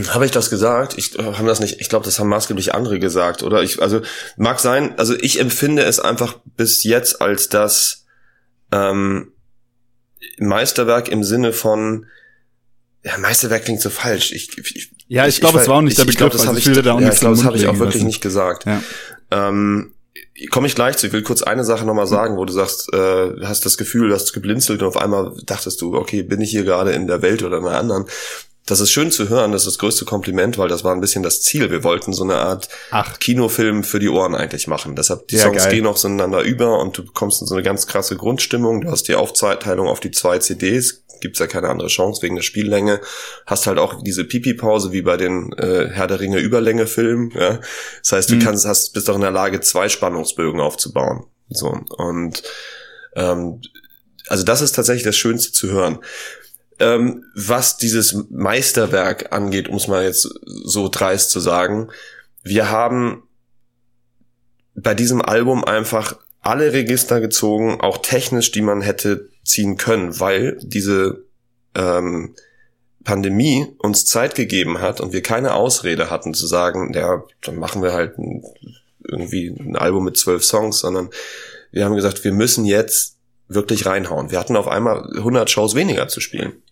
[0.09, 0.96] Habe ich das gesagt?
[0.96, 1.81] Ich äh, haben das nicht.
[1.81, 3.62] Ich glaube, das haben maßgeblich andere gesagt, oder?
[3.62, 4.01] Ich also
[4.37, 4.98] mag sein.
[4.98, 8.07] Also ich empfinde es einfach bis jetzt als das
[8.72, 9.33] ähm,
[10.38, 12.07] Meisterwerk im Sinne von
[13.05, 14.33] ja, Meisterwerk klingt so falsch.
[14.33, 16.49] Ich, ich, Ja, ich glaube, es war auch nicht der ich, ich glaub, Begriff, das
[16.49, 17.79] also habe ich ich, da auch ja, ich glaube, den das habe Mund ich auch
[17.79, 18.07] wirklich lassen.
[18.07, 18.65] nicht gesagt.
[18.67, 18.83] Ja.
[19.31, 19.93] Ähm,
[20.51, 21.09] komme ich gleich zu.
[21.09, 24.15] Ich will kurz eine Sache nochmal sagen, wo du sagst, äh, hast das Gefühl, du
[24.15, 27.43] hast geblinzelt und auf einmal dachtest du, okay, bin ich hier gerade in der Welt
[27.43, 28.07] oder in einer anderen.
[28.66, 31.25] Das ist schön zu hören, das ist das größte Kompliment, weil das war ein bisschen
[31.25, 31.70] das Ziel.
[31.72, 33.18] Wir wollten so eine Art Ach.
[33.18, 34.94] Kinofilm für die Ohren eigentlich machen.
[34.94, 35.72] Deshalb, die Ja, Songs geil.
[35.75, 38.83] gehen auch so ineinander über und du kommst in so eine ganz krasse Grundstimmung.
[38.83, 42.42] Du hast die Aufteilung auf die zwei CDs, gibt's ja keine andere Chance wegen der
[42.42, 43.01] Spiellänge.
[43.46, 47.33] Hast halt auch diese Pipi-Pause wie bei den äh, Herr der Ringe Überlänge-Filmen.
[47.35, 47.59] Ja?
[48.01, 48.40] Das heißt, du Mhm.
[48.40, 51.25] kannst, hast, bist auch in der Lage, zwei Spannungsbögen aufzubauen.
[51.48, 52.42] So und
[53.16, 53.61] ähm,
[54.29, 55.98] also das ist tatsächlich das Schönste zu hören.
[56.83, 60.29] Ähm, was dieses Meisterwerk angeht, um es mal jetzt
[60.64, 61.92] so dreist zu sagen,
[62.42, 63.23] wir haben
[64.75, 70.59] bei diesem Album einfach alle Register gezogen, auch technisch, die man hätte ziehen können, weil
[70.61, 71.25] diese
[71.77, 72.35] ähm,
[73.05, 77.83] Pandemie uns Zeit gegeben hat und wir keine Ausrede hatten zu sagen, ja, dann machen
[77.83, 78.42] wir halt ein,
[79.05, 81.11] irgendwie ein Album mit zwölf Songs, sondern
[81.71, 83.18] wir haben gesagt, wir müssen jetzt
[83.49, 84.31] wirklich reinhauen.
[84.31, 86.62] Wir hatten auf einmal 100 Shows weniger zu spielen.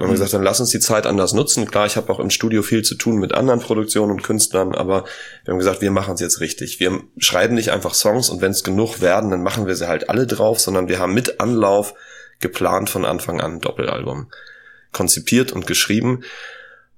[0.00, 1.70] Wir haben gesagt, dann lass uns die Zeit anders nutzen.
[1.70, 5.04] Klar, ich habe auch im Studio viel zu tun mit anderen Produktionen und Künstlern, aber
[5.44, 6.80] wir haben gesagt, wir machen es jetzt richtig.
[6.80, 10.08] Wir schreiben nicht einfach Songs und wenn es genug werden, dann machen wir sie halt
[10.08, 11.92] alle drauf, sondern wir haben mit Anlauf
[12.38, 14.30] geplant von Anfang an ein Doppelalbum.
[14.90, 16.22] Konzipiert und geschrieben.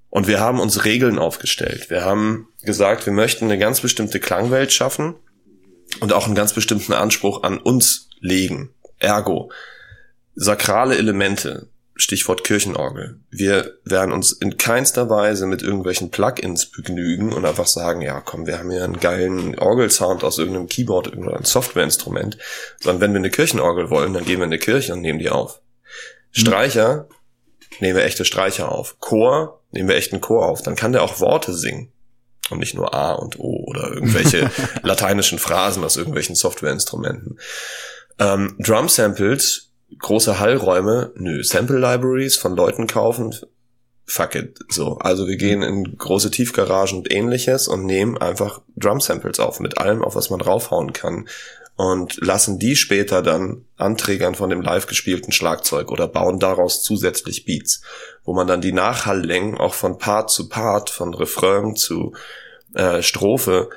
[0.09, 1.91] Und wir haben uns Regeln aufgestellt.
[1.91, 5.17] Wir haben gesagt, wir möchten eine ganz bestimmte Klangwelt schaffen
[5.99, 8.71] und auch einen ganz bestimmten Anspruch an uns legen.
[9.01, 9.51] Ergo,
[10.37, 13.21] sakrale Elemente, Stichwort Kirchenorgel.
[13.31, 18.47] Wir werden uns in keinster Weise mit irgendwelchen Plugins begnügen und einfach sagen, ja komm,
[18.47, 22.39] wir haben hier einen geilen Orgelsound aus irgendeinem Keyboard oder ein Softwareinstrument.
[22.81, 25.31] Sondern wenn wir eine Kirchenorgel wollen, dann gehen wir in eine Kirche und nehmen die
[25.31, 25.61] auf.
[26.31, 27.09] Streicher
[27.81, 28.99] nehmen wir echte Streicher auf.
[28.99, 30.63] Chor nehmen wir echten Chor auf.
[30.63, 31.93] Dann kann der auch Worte singen.
[32.51, 34.51] Und nicht nur A und O oder irgendwelche
[34.83, 37.39] lateinischen Phrasen aus irgendwelchen Softwareinstrumenten.
[38.19, 41.43] Ähm, Drum Samples, große Hallräume, nö.
[41.43, 43.35] Sample Libraries von Leuten kaufen,
[44.05, 44.59] fuck it.
[44.69, 49.61] So, also wir gehen in große Tiefgaragen und ähnliches und nehmen einfach Drum Samples auf
[49.61, 51.27] mit allem, auf was man draufhauen kann
[51.77, 57.45] und lassen die später dann anträgern von dem live gespielten Schlagzeug oder bauen daraus zusätzlich
[57.45, 57.83] Beats,
[58.25, 62.13] wo man dann die Nachhalllängen auch von Part zu Part, von Refrain zu
[62.75, 63.71] äh, Strophe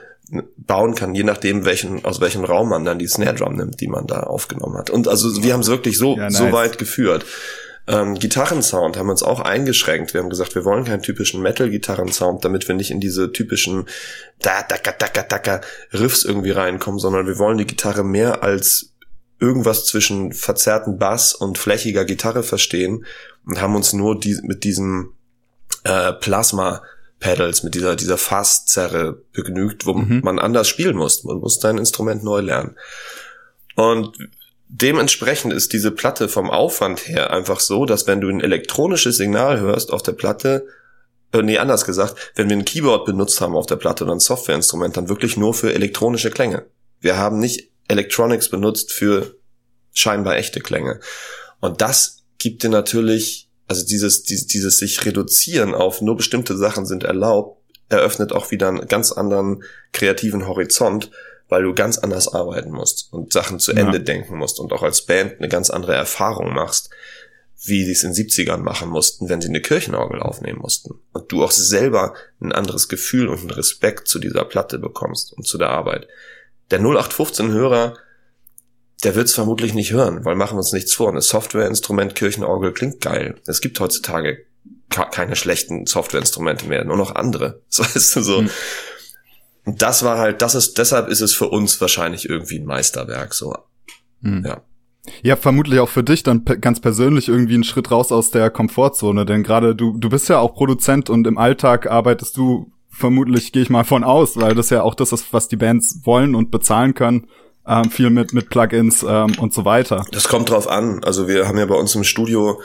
[0.57, 3.87] bauen kann, je nachdem, welchen, aus welchem Raum man dann die Snare Drum nimmt, die
[3.87, 4.89] man da aufgenommen hat.
[4.89, 6.37] Und also wir haben es wirklich so, Ja, nice.
[6.37, 7.25] so weit geführt.
[7.87, 10.13] Ähm, Gitarrensound haben wir uns auch eingeschränkt.
[10.15, 13.85] Wir haben gesagt, wir wollen keinen typischen Metal-Gitarrensound, damit wir nicht in diese typischen
[14.39, 15.61] da daka daka daka
[15.93, 18.93] Riffs irgendwie reinkommen, sondern wir wollen die Gitarre mehr als
[19.39, 23.05] irgendwas zwischen verzerrten Bass und flächiger Gitarre verstehen
[23.45, 25.13] und haben uns nur die, mit diesem
[25.83, 26.81] äh, Plasma
[27.19, 30.21] Pedals, mit dieser, dieser Fasszerre begnügt, wo Mhm.
[30.23, 31.23] man anders spielen muss.
[31.23, 32.75] Man muss sein Instrument neu lernen.
[33.75, 34.17] Und
[34.67, 39.59] dementsprechend ist diese Platte vom Aufwand her einfach so, dass wenn du ein elektronisches Signal
[39.59, 40.67] hörst auf der Platte,
[41.31, 44.19] äh, nee, anders gesagt, wenn wir ein Keyboard benutzt haben auf der Platte oder ein
[44.19, 46.65] Softwareinstrument, dann wirklich nur für elektronische Klänge.
[46.99, 49.35] Wir haben nicht Electronics benutzt für
[49.93, 50.99] scheinbar echte Klänge.
[51.59, 56.85] Und das gibt dir natürlich, also dieses, dieses, dieses sich reduzieren auf nur bestimmte Sachen
[56.85, 61.11] sind erlaubt, eröffnet auch wieder einen ganz anderen kreativen Horizont,
[61.49, 64.03] weil du ganz anders arbeiten musst und Sachen zu Ende ja.
[64.03, 66.89] denken musst und auch als Band eine ganz andere Erfahrung machst,
[67.63, 70.99] wie sie es in 70ern machen mussten, wenn sie eine Kirchenorgel aufnehmen mussten.
[71.13, 75.47] Und du auch selber ein anderes Gefühl und einen Respekt zu dieser Platte bekommst und
[75.47, 76.07] zu der Arbeit.
[76.71, 77.97] Der 0815-Hörer,
[79.05, 81.13] der wird es vermutlich nicht hören, weil machen wir uns nichts vor.
[81.13, 83.35] Ein Softwareinstrument Kirchenorgel klingt geil.
[83.45, 84.45] Es gibt heutzutage
[84.89, 87.61] keine schlechten Softwareinstrumente mehr, nur noch andere.
[87.69, 88.41] So weißt du so.
[88.41, 88.49] Mhm.
[89.65, 93.33] Und das war halt, das ist, deshalb ist es für uns wahrscheinlich irgendwie ein Meisterwerk,
[93.33, 93.55] so.
[94.21, 94.43] Mhm.
[94.45, 94.61] Ja.
[95.21, 99.25] Ja, vermutlich auch für dich dann ganz persönlich irgendwie ein Schritt raus aus der Komfortzone,
[99.25, 103.61] denn gerade du, du bist ja auch Produzent und im Alltag arbeitest du vermutlich, gehe
[103.61, 106.49] ich mal von aus, weil das ja auch das ist, was die Bands wollen und
[106.49, 107.27] bezahlen können,
[107.67, 110.05] ähm, viel mit, mit Plugins ähm, und so weiter.
[110.11, 111.03] Das kommt drauf an.
[111.03, 112.61] Also wir haben ja bei uns im Studio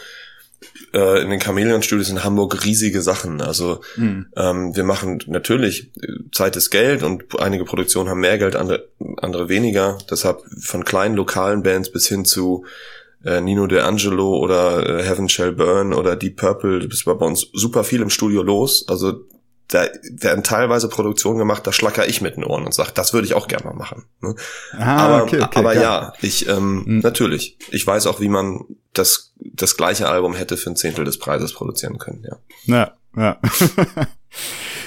[0.92, 3.40] äh, in den Chameleon Studios in Hamburg riesige Sachen.
[3.40, 4.26] Also mhm.
[4.36, 5.90] ähm, wir machen natürlich
[6.32, 9.98] Zeit ist Geld und einige Produktionen haben mehr Geld, andere, andere weniger.
[10.10, 12.64] Deshalb von kleinen lokalen Bands bis hin zu
[13.24, 17.26] äh, Nino De Angelo oder äh, Heaven Shall Burn oder Deep Purple, das war bei
[17.26, 18.86] uns super viel im Studio los.
[18.88, 19.24] Also
[19.70, 23.26] da werden teilweise Produktionen gemacht, da schlacker ich mit den Ohren und sage, das würde
[23.26, 24.04] ich auch gerne mal machen.
[24.20, 24.34] Ne?
[24.76, 26.98] Ah, aber okay, okay, aber ja, ich ähm, mhm.
[27.00, 31.18] natürlich, ich weiß auch, wie man das das gleiche Album hätte für ein Zehntel des
[31.18, 32.26] Preises produzieren können.
[32.66, 33.40] Ja, ja, ja.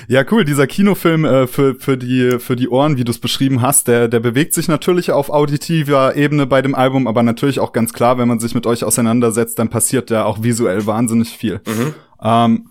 [0.08, 0.44] Ja, cool.
[0.44, 4.08] Dieser Kinofilm äh, für, für, die, für die Ohren, wie du es beschrieben hast, der,
[4.08, 8.18] der bewegt sich natürlich auf auditiver Ebene bei dem Album, aber natürlich auch ganz klar,
[8.18, 11.62] wenn man sich mit euch auseinandersetzt, dann passiert ja auch visuell wahnsinnig viel.
[11.66, 11.94] Mhm.
[12.22, 12.70] Ähm,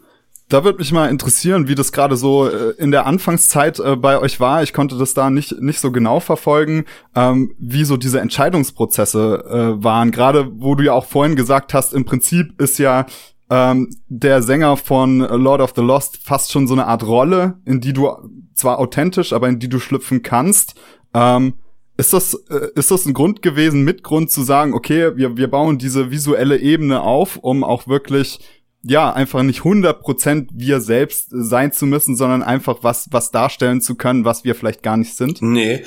[0.53, 4.19] da würde mich mal interessieren, wie das gerade so äh, in der Anfangszeit äh, bei
[4.19, 4.63] euch war.
[4.63, 6.85] Ich konnte das da nicht nicht so genau verfolgen,
[7.15, 9.45] ähm, wie so diese Entscheidungsprozesse
[9.79, 10.11] äh, waren.
[10.11, 13.07] Gerade wo du ja auch vorhin gesagt hast, im Prinzip ist ja
[13.49, 17.81] ähm, der Sänger von Lord of the Lost fast schon so eine Art Rolle, in
[17.81, 18.11] die du
[18.55, 20.75] zwar authentisch, aber in die du schlüpfen kannst.
[21.15, 21.55] Ähm,
[21.99, 22.35] ist das,
[22.75, 26.57] ist das ein Grund gewesen, mit Grund zu sagen, okay, wir, wir bauen diese visuelle
[26.59, 28.41] Ebene auf, um auch wirklich
[28.83, 33.95] ja, einfach nicht 100% wir selbst sein zu müssen, sondern einfach was, was darstellen zu
[33.95, 35.41] können, was wir vielleicht gar nicht sind?
[35.41, 35.85] Nee.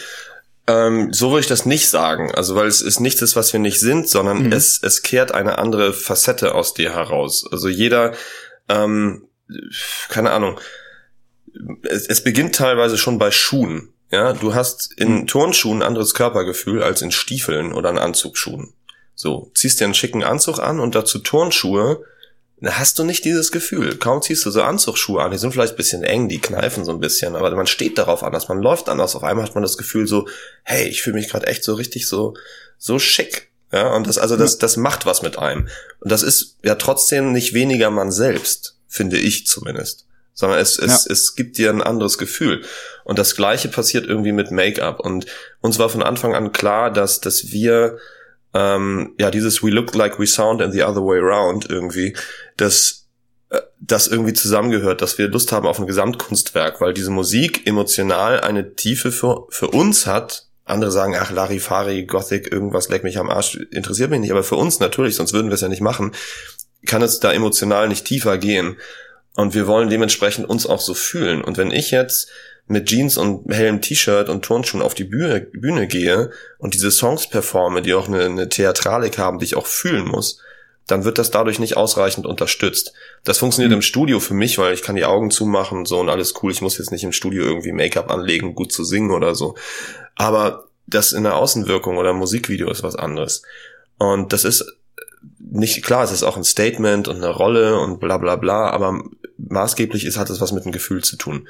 [0.67, 2.31] Ähm, so würde ich das nicht sagen.
[2.33, 4.51] Also, weil es ist nicht das, was wir nicht sind, sondern mhm.
[4.51, 7.45] es, es kehrt eine andere Facette aus dir heraus.
[7.51, 8.13] Also jeder,
[8.69, 9.27] ähm,
[10.09, 10.59] keine Ahnung,
[11.83, 13.89] es, es beginnt teilweise schon bei Schuhen.
[14.11, 15.27] Ja, du hast in mhm.
[15.27, 18.73] Turnschuhen ein anderes Körpergefühl als in Stiefeln oder in Anzugsschuhen.
[19.13, 22.03] So, ziehst dir einen schicken Anzug an und dazu Turnschuhe,
[22.63, 23.97] hast du nicht dieses Gefühl.
[23.97, 26.91] Kaum ziehst du so Anzugsschuhe an, die sind vielleicht ein bisschen eng, die kneifen so
[26.91, 29.15] ein bisschen, aber man steht darauf anders, man läuft anders.
[29.15, 30.27] Auf einmal hat man das Gefühl so,
[30.63, 32.33] hey, ich fühle mich gerade echt so richtig so,
[32.77, 33.49] so schick.
[33.71, 35.67] Ja, und das, also das, das macht was mit einem.
[35.99, 40.05] Und das ist ja trotzdem nicht weniger man selbst, finde ich zumindest.
[40.33, 41.11] Sondern es, es, ja.
[41.11, 42.63] es gibt dir ein anderes Gefühl.
[43.03, 44.99] Und das Gleiche passiert irgendwie mit Make-up.
[44.99, 45.25] Und
[45.61, 47.97] uns war von Anfang an klar, dass, dass wir,
[48.53, 52.15] ähm, ja, dieses We look like we sound and the other way around irgendwie,
[52.57, 53.07] dass
[53.49, 58.39] äh, das irgendwie zusammengehört, dass wir Lust haben auf ein Gesamtkunstwerk, weil diese Musik emotional
[58.41, 60.47] eine Tiefe für, für uns hat.
[60.63, 64.31] Andere sagen, ach, Larifari, Gothic, irgendwas, leck mich am Arsch, interessiert mich nicht.
[64.31, 66.13] Aber für uns natürlich, sonst würden wir es ja nicht machen,
[66.87, 68.77] kann es da emotional nicht tiefer gehen.
[69.35, 71.43] Und wir wollen dementsprechend uns auch so fühlen.
[71.43, 72.29] Und wenn ich jetzt
[72.67, 77.29] mit Jeans und hellem T-Shirt und Turnschuhen auf die Bühne, Bühne gehe und diese Songs
[77.29, 80.39] performe, die auch eine, eine Theatralik haben, die ich auch fühlen muss,
[80.87, 82.93] dann wird das dadurch nicht ausreichend unterstützt.
[83.23, 83.77] Das funktioniert mhm.
[83.77, 86.51] im Studio für mich, weil ich kann die Augen zumachen und so und alles cool.
[86.51, 89.55] Ich muss jetzt nicht im Studio irgendwie Make-up anlegen, gut zu singen oder so.
[90.15, 93.41] Aber das in der Außenwirkung oder Musikvideo ist was anderes.
[93.97, 94.65] Und das ist
[95.39, 99.03] nicht klar, es ist auch ein Statement und eine Rolle und bla bla bla, aber
[99.37, 101.47] maßgeblich ist, hat es was mit dem Gefühl zu tun.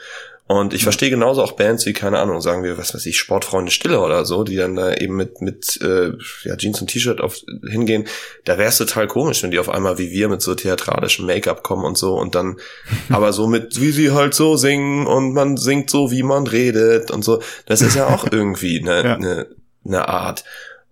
[0.48, 3.72] Und ich verstehe genauso auch Bands wie, keine Ahnung, sagen wir, was weiß ich, Sportfreunde
[3.72, 6.12] Stille oder so, die dann da eben mit, mit äh,
[6.44, 8.06] ja, Jeans und T-Shirt auf hingehen.
[8.44, 11.64] Da wäre es total komisch, wenn die auf einmal wie wir mit so theatralischem Make-up
[11.64, 12.58] kommen und so und dann
[13.10, 17.10] aber so mit, wie sie halt so singen und man singt so, wie man redet
[17.10, 17.42] und so.
[17.66, 19.16] Das ist ja auch irgendwie eine, ja.
[19.16, 19.48] eine,
[19.84, 20.44] eine Art.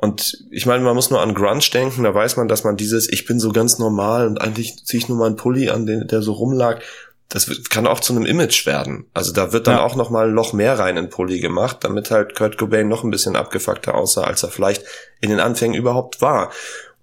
[0.03, 3.07] Und ich meine, man muss nur an Grunge denken, da weiß man, dass man dieses,
[3.09, 6.21] ich bin so ganz normal und eigentlich ziehe ich nur meinen Pulli an, den, der
[6.21, 6.81] so rumlag
[7.29, 9.07] das kann auch zu einem Image werden.
[9.13, 9.83] Also da wird dann ja.
[9.83, 13.09] auch noch mal noch mehr rein in Pulli gemacht, damit halt Kurt Cobain noch ein
[13.11, 14.83] bisschen abgefuckter aussah, als er vielleicht
[15.19, 16.51] in den Anfängen überhaupt war.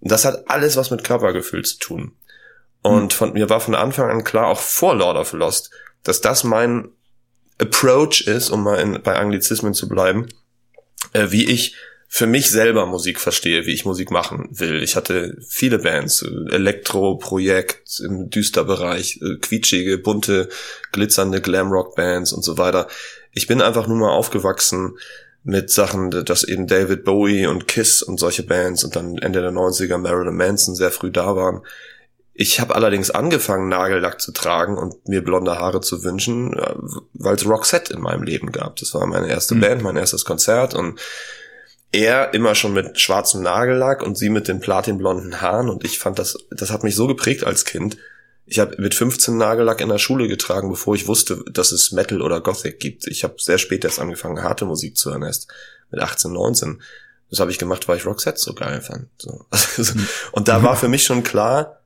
[0.01, 2.13] Und das hat alles was mit Körpergefühl zu tun.
[2.83, 3.19] Und hm.
[3.19, 5.71] von mir war von Anfang an klar, auch vor Lord of Lost,
[6.03, 6.91] dass das mein
[7.59, 10.29] Approach ist, um mal in, bei Anglizismen zu bleiben,
[11.13, 11.75] äh, wie ich
[12.13, 14.83] für mich selber Musik verstehe, wie ich Musik machen will.
[14.83, 20.49] Ich hatte viele Bands, äh, Elektro-Projekt im Düsterbereich, äh, quietschige, bunte,
[20.91, 22.89] glitzernde Glamrock-Bands und so weiter.
[23.31, 24.99] Ich bin einfach nur mal aufgewachsen
[25.45, 29.53] mit Sachen, dass eben David Bowie und Kiss und solche Bands und dann Ende der
[29.53, 31.63] 90er Marilyn Manson sehr früh da waren.
[32.35, 36.75] Ich habe allerdings angefangen, Nagellack zu tragen und mir blonde Haare zu wünschen, äh,
[37.15, 38.75] weil es Roxette in meinem Leben gab.
[38.77, 39.61] Das war meine erste mhm.
[39.61, 40.99] Band, mein erstes Konzert und
[41.93, 46.19] er immer schon mit schwarzem Nagellack und sie mit den platinblonden Haaren und ich fand
[46.19, 47.97] das, das hat mich so geprägt als Kind.
[48.47, 52.23] Ich habe mit 15 Nagellack in der Schule getragen, bevor ich wusste, dass es Metal
[52.23, 53.07] oder Gothic gibt.
[53.07, 55.49] Ich habe sehr spät erst angefangen, harte Musik zu hören, erst
[55.91, 56.83] mit 18, 19.
[57.31, 59.09] Das habe ich gemacht, weil ich Roxette so geil fand.
[59.19, 59.47] So.
[60.33, 61.81] und da war für mich schon klar,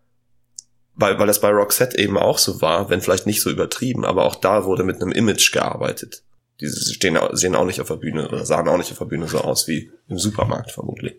[0.94, 4.24] weil, weil das bei Roxette eben auch so war, wenn vielleicht nicht so übertrieben, aber
[4.24, 6.22] auch da wurde mit einem Image gearbeitet.
[6.64, 9.28] Die stehen, sehen auch nicht auf der Bühne oder sahen auch nicht auf der Bühne
[9.28, 11.14] so aus wie im Supermarkt vermutlich.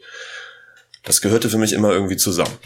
[1.04, 2.58] Das gehörte für mich immer irgendwie zusammen.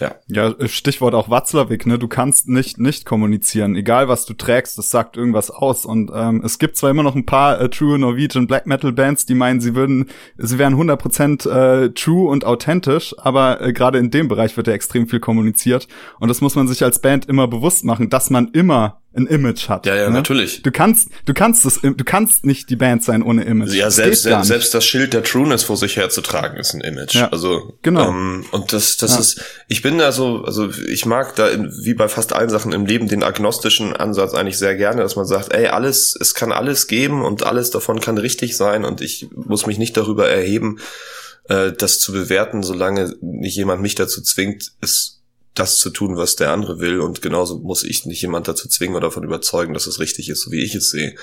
[0.00, 0.16] Ja.
[0.26, 2.00] Ja, Stichwort auch Watzlawick, ne?
[2.00, 5.86] Du kannst nicht nicht kommunizieren, egal was du trägst, das sagt irgendwas aus.
[5.86, 9.24] Und ähm, es gibt zwar immer noch ein paar äh, True Norwegian Black Metal Bands,
[9.24, 14.10] die meinen, sie würden, sie wären 100% äh, true und authentisch, aber äh, gerade in
[14.10, 15.86] dem Bereich wird ja extrem viel kommuniziert.
[16.18, 19.68] Und das muss man sich als Band immer bewusst machen, dass man immer ein Image
[19.68, 19.86] hat.
[19.86, 20.14] Ja, ja, ne?
[20.14, 20.62] natürlich.
[20.62, 23.72] Du kannst, du kannst das, du kannst nicht die Band sein ohne Image.
[23.72, 27.14] Ja, selbst, selbst, selbst das Schild der Trueness vor sich herzutragen ist ein Image.
[27.14, 28.08] Ja, also, genau.
[28.08, 29.20] Ähm, und das, das ja.
[29.20, 32.72] ist, ich bin da so, also ich mag da, in, wie bei fast allen Sachen
[32.72, 36.52] im Leben, den agnostischen Ansatz eigentlich sehr gerne, dass man sagt, ey, alles, es kann
[36.52, 40.78] alles geben und alles davon kann richtig sein und ich muss mich nicht darüber erheben,
[41.48, 45.13] äh, das zu bewerten, solange nicht jemand mich dazu zwingt, es
[45.54, 47.00] das zu tun, was der andere will.
[47.00, 50.42] Und genauso muss ich nicht jemand dazu zwingen oder davon überzeugen, dass es richtig ist,
[50.42, 51.14] so wie ich es sehe.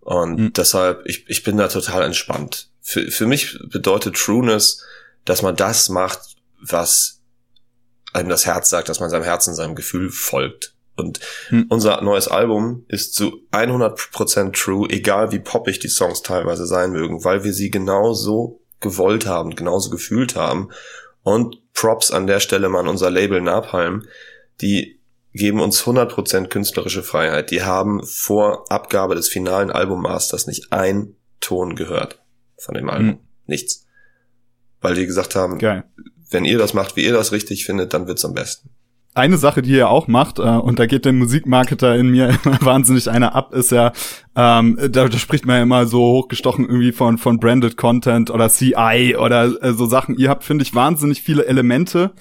[0.00, 0.52] Und mhm.
[0.52, 2.70] deshalb, ich, ich bin da total entspannt.
[2.80, 4.82] Für, für mich bedeutet Trueness,
[5.24, 6.20] dass man das macht,
[6.60, 7.20] was
[8.12, 10.74] einem das Herz sagt, dass man seinem Herzen, seinem Gefühl folgt.
[10.96, 11.66] Und mhm.
[11.68, 17.24] unser neues Album ist zu 100% true, egal wie poppig die Songs teilweise sein mögen,
[17.24, 20.70] weil wir sie genauso gewollt haben, genauso gefühlt haben.
[21.22, 24.06] Und Props an der Stelle mal an unser Label Napalm.
[24.60, 24.98] Die
[25.34, 27.50] geben uns 100% künstlerische Freiheit.
[27.50, 32.22] Die haben vor Abgabe des finalen Albummasters nicht ein Ton gehört
[32.58, 33.06] von dem Album.
[33.06, 33.18] Mhm.
[33.46, 33.86] Nichts.
[34.80, 35.84] Weil die gesagt haben, Geil.
[36.30, 38.70] wenn ihr das macht, wie ihr das richtig findet, dann wird's am besten.
[39.16, 43.10] Eine Sache, die ihr auch macht, äh, und da geht der Musikmarketer in mir wahnsinnig
[43.10, 43.92] einer ab, ist ja,
[44.34, 48.50] ähm, da, da spricht man ja immer so hochgestochen irgendwie von, von Branded Content oder
[48.50, 50.16] CI oder äh, so Sachen.
[50.16, 52.12] Ihr habt, finde ich, wahnsinnig viele Elemente,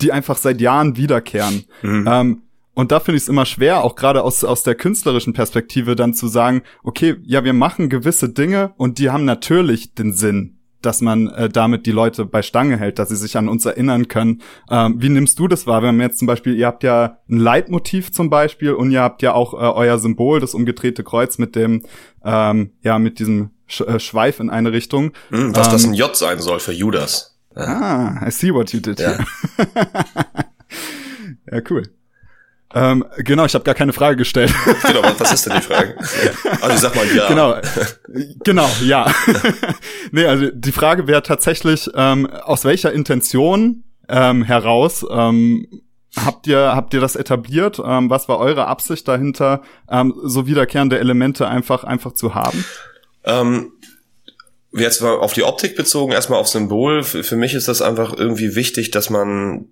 [0.00, 1.64] die einfach seit Jahren wiederkehren.
[1.82, 2.08] Mhm.
[2.08, 2.42] Ähm,
[2.74, 6.14] und da finde ich es immer schwer, auch gerade aus, aus der künstlerischen Perspektive dann
[6.14, 11.00] zu sagen, okay, ja, wir machen gewisse Dinge und die haben natürlich den Sinn dass
[11.00, 14.42] man äh, damit die Leute bei Stange hält, dass sie sich an uns erinnern können.
[14.70, 15.82] Ähm, wie nimmst du das wahr?
[15.82, 19.22] Wenn man jetzt zum Beispiel, ihr habt ja ein Leitmotiv zum Beispiel und ihr habt
[19.22, 21.82] ja auch äh, euer Symbol, das umgedrehte Kreuz mit dem,
[22.24, 25.12] ähm, ja, mit diesem Sch äh, Schweif in eine Richtung.
[25.30, 27.36] Hm, dass ähm, das ein J sein soll für Judas.
[27.54, 29.16] Ah, I see what you did ja.
[29.16, 29.24] here.
[31.50, 31.82] ja, cool.
[32.74, 34.52] Ähm, genau, ich habe gar keine Frage gestellt.
[34.86, 35.96] genau, was ist denn die Frage?
[36.60, 37.28] Also sag mal ja.
[37.28, 37.56] Genau,
[38.44, 39.06] genau, ja.
[40.10, 45.82] nee, also die Frage wäre tatsächlich, ähm, aus welcher Intention ähm, heraus ähm,
[46.16, 47.80] habt ihr habt ihr das etabliert?
[47.84, 52.64] Ähm, was war eure Absicht dahinter, ähm, so wiederkehrende Elemente einfach einfach zu haben?
[53.24, 53.72] Ähm,
[54.72, 57.02] jetzt mal auf die Optik bezogen, erstmal auf Symbol.
[57.02, 59.66] Für, für mich ist das einfach irgendwie wichtig, dass man,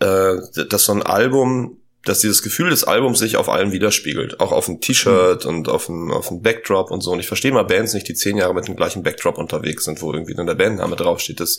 [0.00, 0.36] äh,
[0.68, 4.40] dass so ein Album dass dieses Gefühl des Albums sich auf allen widerspiegelt.
[4.40, 5.50] Auch auf dem T-Shirt mhm.
[5.50, 7.12] und auf dem, auf dem Backdrop und so.
[7.12, 10.00] Und ich verstehe mal Bands nicht, die zehn Jahre mit dem gleichen Backdrop unterwegs sind,
[10.00, 11.40] wo irgendwie dann der Bandname draufsteht.
[11.40, 11.58] Das,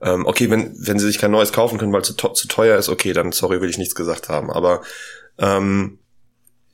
[0.00, 2.78] ähm, okay, wenn, wenn sie sich kein neues kaufen können, weil es zu, zu teuer
[2.78, 4.50] ist, okay, dann sorry, will ich nichts gesagt haben.
[4.50, 4.82] Aber
[5.38, 5.98] ähm,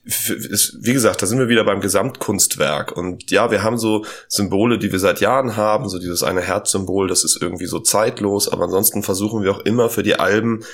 [0.06, 2.92] ist, wie gesagt, da sind wir wieder beim Gesamtkunstwerk.
[2.96, 7.09] Und ja, wir haben so Symbole, die wir seit Jahren haben, so dieses eine Herzsymbol,
[7.09, 10.64] das ist irgendwie so zeitlos, aber ansonsten versuchen wir auch immer für die Alben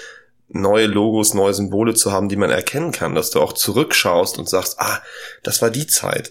[0.52, 4.48] neue Logos, neue Symbole zu haben, die man erkennen kann, dass du auch zurückschaust und
[4.48, 5.02] sagst, ah,
[5.42, 6.30] das war die Zeit.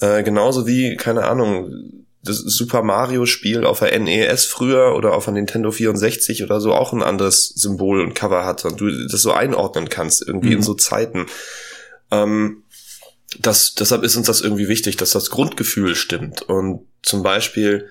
[0.00, 5.24] Äh, genauso wie, keine Ahnung, das Super Mario Spiel auf der NES früher oder auf
[5.24, 9.22] der Nintendo 64 oder so auch ein anderes Symbol und Cover hatte und du das
[9.22, 10.56] so einordnen kannst, irgendwie mhm.
[10.56, 11.26] in so Zeiten.
[12.10, 12.64] Ähm,
[13.38, 16.42] das, deshalb ist uns das irgendwie wichtig, dass das Grundgefühl stimmt.
[16.42, 17.88] Und zum Beispiel,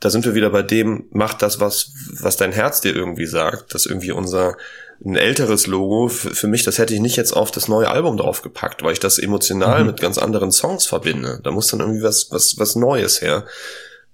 [0.00, 3.74] da sind wir wieder bei dem, mach das, was, was dein Herz dir irgendwie sagt,
[3.74, 4.56] dass irgendwie unser,
[5.04, 8.82] ein älteres Logo, für mich, das hätte ich nicht jetzt auf das neue Album draufgepackt,
[8.82, 9.86] weil ich das emotional mhm.
[9.86, 11.40] mit ganz anderen Songs verbinde.
[11.42, 13.44] Da muss dann irgendwie was, was, was Neues her.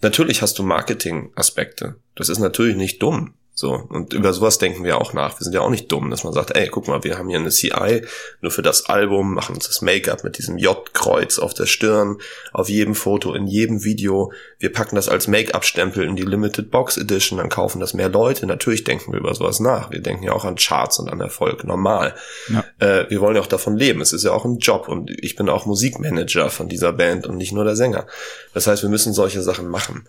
[0.00, 1.96] Natürlich hast du Marketing-Aspekte.
[2.16, 3.34] Das ist natürlich nicht dumm.
[3.54, 5.38] So, und über sowas denken wir auch nach.
[5.38, 7.38] Wir sind ja auch nicht dumm, dass man sagt, ey, guck mal, wir haben hier
[7.38, 8.00] eine CI
[8.40, 12.16] nur für das Album, machen uns das Make-up mit diesem J-Kreuz auf der Stirn,
[12.54, 14.32] auf jedem Foto, in jedem Video.
[14.58, 18.46] Wir packen das als Make-up-Stempel in die Limited Box Edition, dann kaufen das mehr Leute.
[18.46, 19.90] Natürlich denken wir über sowas nach.
[19.90, 22.14] Wir denken ja auch an Charts und an Erfolg, normal.
[22.48, 22.64] Ja.
[22.78, 24.00] Äh, wir wollen ja auch davon leben.
[24.00, 27.36] Es ist ja auch ein Job und ich bin auch Musikmanager von dieser Band und
[27.36, 28.06] nicht nur der Sänger.
[28.54, 30.08] Das heißt, wir müssen solche Sachen machen.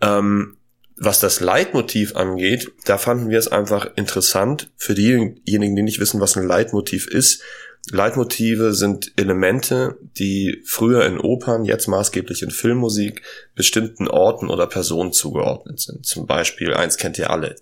[0.00, 0.58] Ähm,
[0.96, 6.20] was das Leitmotiv angeht, da fanden wir es einfach interessant für diejenigen, die nicht wissen,
[6.20, 7.42] was ein Leitmotiv ist.
[7.90, 13.22] Leitmotive sind Elemente, die früher in Opern, jetzt maßgeblich in Filmmusik,
[13.56, 16.06] bestimmten Orten oder Personen zugeordnet sind.
[16.06, 17.56] Zum Beispiel, eins kennt ihr alle,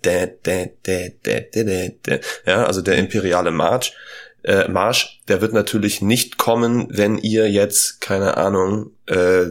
[2.45, 3.93] ja, also der imperiale Marsch.
[4.43, 9.47] Äh, Marsch, der wird natürlich nicht kommen, wenn ihr jetzt, keine Ahnung, äh,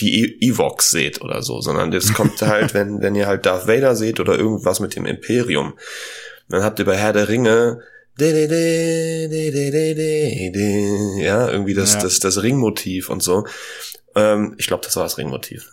[0.00, 3.68] die e- Evox seht oder so, sondern das kommt halt, wenn, wenn ihr halt Darth
[3.68, 5.74] Vader seht oder irgendwas mit dem Imperium.
[6.48, 7.82] Dann habt ihr bei Herr der Ringe
[11.22, 12.00] ja, irgendwie das, ja.
[12.00, 13.46] das, das Ringmotiv und so.
[14.14, 15.70] Ähm, ich glaube, das war das Ringmotiv.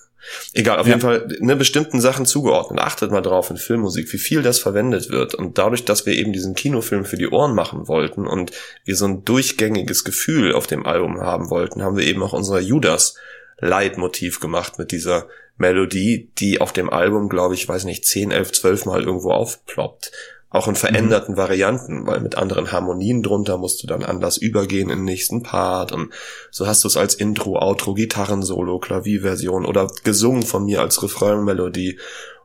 [0.53, 0.93] Egal, auf ja.
[0.93, 2.79] jeden Fall ne, bestimmten Sachen zugeordnet.
[2.79, 5.35] Achtet mal drauf in Filmmusik, wie viel das verwendet wird.
[5.35, 8.51] Und dadurch, dass wir eben diesen Kinofilm für die Ohren machen wollten und
[8.83, 12.59] wir so ein durchgängiges Gefühl auf dem Album haben wollten, haben wir eben auch unsere
[12.59, 13.15] Judas
[13.59, 15.27] Leitmotiv gemacht mit dieser
[15.57, 20.11] Melodie, die auf dem Album, glaube ich, weiß nicht, 10, 11, 12 Mal irgendwo aufploppt.
[20.49, 21.37] Auch in veränderten mhm.
[21.37, 25.91] Varianten, weil mit anderen Harmonien drunter musst du dann anders übergehen in den nächsten Part
[25.91, 26.13] und
[26.51, 31.99] so hast du es als Intro, Outro, Gitarrensolo, Klavierversion oder gesungen von mir als Refrainmelodie.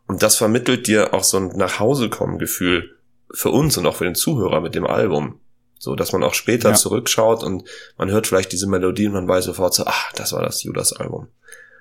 [0.08, 2.96] Und das vermittelt dir auch so ein Nachhausekommen-Gefühl
[3.32, 5.38] für uns und auch für den Zuhörer mit dem Album.
[5.82, 6.74] So, dass man auch später ja.
[6.76, 7.64] zurückschaut und
[7.98, 11.26] man hört vielleicht diese Melodie und man weiß sofort so, ach, das war das Judas-Album.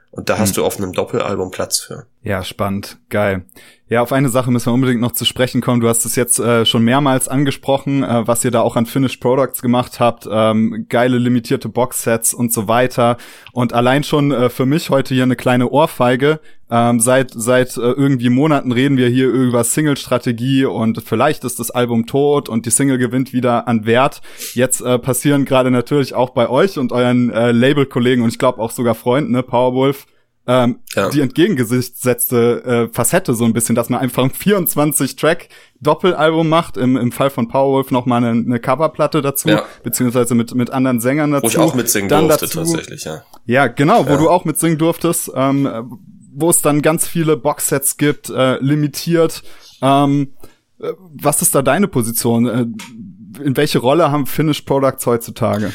[0.09, 0.55] Und da hast hm.
[0.55, 2.07] du auf einem Doppelalbum Platz für.
[2.23, 2.97] Ja, spannend.
[3.09, 3.45] Geil.
[3.87, 5.81] Ja, auf eine Sache müssen wir unbedingt noch zu sprechen kommen.
[5.81, 9.21] Du hast es jetzt äh, schon mehrmals angesprochen, äh, was ihr da auch an Finished
[9.21, 10.27] Products gemacht habt.
[10.29, 13.17] Ähm, geile limitierte Boxsets und so weiter.
[13.53, 16.39] Und allein schon äh, für mich heute hier eine kleine Ohrfeige.
[16.73, 21.69] Ähm, seit seit äh, irgendwie Monaten reden wir hier über Single-Strategie und vielleicht ist das
[21.69, 24.21] Album tot und die Single gewinnt wieder an Wert.
[24.53, 28.59] Jetzt äh, passieren gerade natürlich auch bei euch und euren äh, Label-Kollegen und ich glaube
[28.59, 30.05] auch sogar Freunden, ne, Powerwolf,
[30.47, 31.09] ähm, ja.
[31.09, 35.49] die entgegengesetzte äh, Facette so ein bisschen, dass man einfach ein 24-Track
[35.81, 39.63] Doppelalbum macht, im, im Fall von Powerwolf noch mal eine, eine Coverplatte dazu, ja.
[39.83, 41.43] beziehungsweise mit, mit anderen Sängern dazu.
[41.43, 43.23] Wo ich auch mitsingen dann durfte dazu, tatsächlich, ja.
[43.45, 44.17] Ja, genau, wo ja.
[44.17, 45.99] du auch mitsingen durftest, ähm,
[46.33, 49.43] wo es dann ganz viele Boxsets gibt, äh, limitiert.
[49.81, 50.33] Ähm,
[50.79, 52.47] äh, was ist da deine Position?
[52.47, 55.73] Äh, in welche Rolle haben Finished Products heutzutage?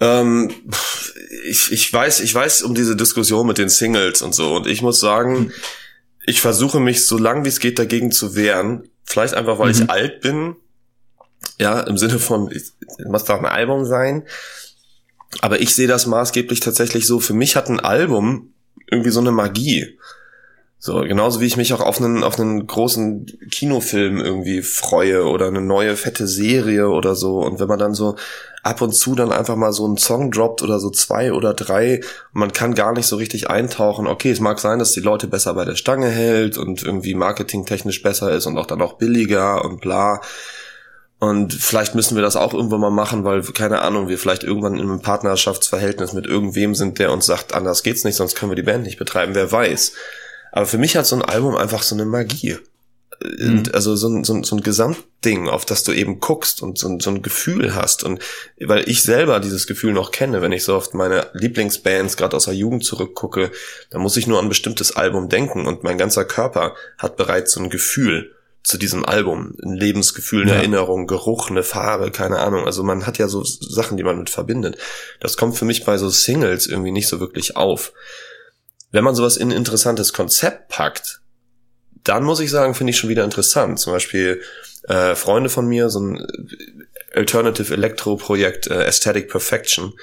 [0.00, 0.50] Ähm,
[1.44, 4.54] ich, ich weiß, ich weiß um diese Diskussion mit den Singles und so.
[4.54, 5.52] Und ich muss sagen,
[6.26, 8.88] ich versuche mich so lang wie es geht dagegen zu wehren.
[9.04, 9.82] Vielleicht einfach, weil mhm.
[9.82, 10.56] ich alt bin.
[11.58, 12.74] Ja, im Sinne von, es
[13.06, 14.24] muss doch ein Album sein.
[15.40, 17.20] Aber ich sehe das maßgeblich tatsächlich so.
[17.20, 18.52] Für mich hat ein Album
[18.90, 19.98] irgendwie so eine Magie.
[20.80, 25.48] So, genauso wie ich mich auch auf einen, auf einen großen Kinofilm irgendwie freue oder
[25.48, 27.40] eine neue fette Serie oder so.
[27.40, 28.14] Und wenn man dann so
[28.62, 32.00] ab und zu dann einfach mal so einen Song droppt oder so zwei oder drei
[32.32, 34.06] man kann gar nicht so richtig eintauchen.
[34.06, 38.02] Okay, es mag sein, dass die Leute besser bei der Stange hält und irgendwie marketingtechnisch
[38.02, 40.20] besser ist und auch dann auch billiger und bla.
[41.20, 44.74] Und vielleicht müssen wir das auch irgendwann mal machen, weil, keine Ahnung, wir vielleicht irgendwann
[44.74, 48.56] in einem Partnerschaftsverhältnis mit irgendwem sind, der uns sagt, anders geht's nicht, sonst können wir
[48.56, 49.94] die Band nicht betreiben, wer weiß.
[50.52, 52.56] Aber für mich hat so ein Album einfach so eine Magie.
[53.20, 53.64] Mhm.
[53.72, 56.88] Also so ein, so, ein, so ein Gesamtding, auf das du eben guckst und so
[56.88, 58.04] ein, so ein Gefühl hast.
[58.04, 58.22] Und
[58.60, 62.44] weil ich selber dieses Gefühl noch kenne, wenn ich so oft meine Lieblingsbands gerade aus
[62.44, 63.50] der Jugend zurückgucke,
[63.90, 67.52] dann muss ich nur an ein bestimmtes Album denken und mein ganzer Körper hat bereits
[67.52, 68.36] so ein Gefühl
[68.68, 69.54] zu diesem Album.
[69.62, 70.56] Ein Lebensgefühl, eine ja.
[70.58, 72.66] Erinnerung, Geruch, eine Farbe, keine Ahnung.
[72.66, 74.76] Also man hat ja so Sachen, die man mit verbindet.
[75.20, 77.94] Das kommt für mich bei so Singles irgendwie nicht so wirklich auf.
[78.92, 81.22] Wenn man sowas in ein interessantes Konzept packt,
[82.04, 83.80] dann muss ich sagen, finde ich schon wieder interessant.
[83.80, 84.42] Zum Beispiel
[84.82, 86.26] äh, Freunde von mir, so ein
[87.14, 89.94] Alternative Electro Projekt äh, Aesthetic Perfection,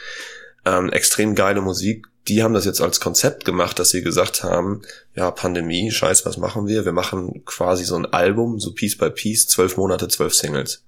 [0.65, 2.07] ähm, extrem geile Musik.
[2.27, 4.81] Die haben das jetzt als Konzept gemacht, dass sie gesagt haben,
[5.15, 6.85] ja, Pandemie, scheiß, was machen wir?
[6.85, 10.83] Wir machen quasi so ein Album, so Piece by Piece, zwölf Monate, zwölf Singles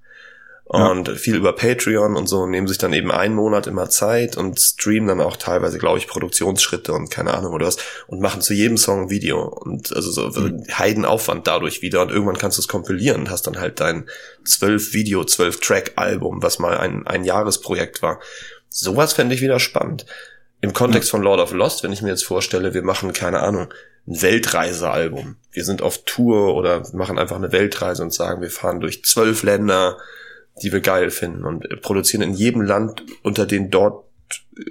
[0.70, 1.16] und ja.
[1.16, 5.08] viel über Patreon und so nehmen sich dann eben einen Monat immer Zeit und streamen
[5.08, 8.76] dann auch teilweise, glaube ich, Produktionsschritte und keine Ahnung oder was und machen zu jedem
[8.76, 10.66] Song ein Video und also so mhm.
[10.70, 14.10] Heidenaufwand dadurch wieder und irgendwann kannst du es kompilieren und hast dann halt dein
[14.44, 18.20] zwölf Video, zwölf Track Album, was mal ein, ein Jahresprojekt war.
[18.70, 20.06] Sowas fände ich wieder spannend.
[20.62, 21.18] Im Kontext mhm.
[21.18, 23.68] von Lord of Lost, wenn ich mir jetzt vorstelle, wir machen, keine Ahnung,
[24.08, 25.36] ein Weltreisealbum.
[25.52, 29.44] Wir sind auf Tour oder machen einfach eine Weltreise und sagen, wir fahren durch zwölf
[29.44, 29.98] Länder,
[30.64, 34.06] die wir geil finden und produzieren in jedem Land unter den dort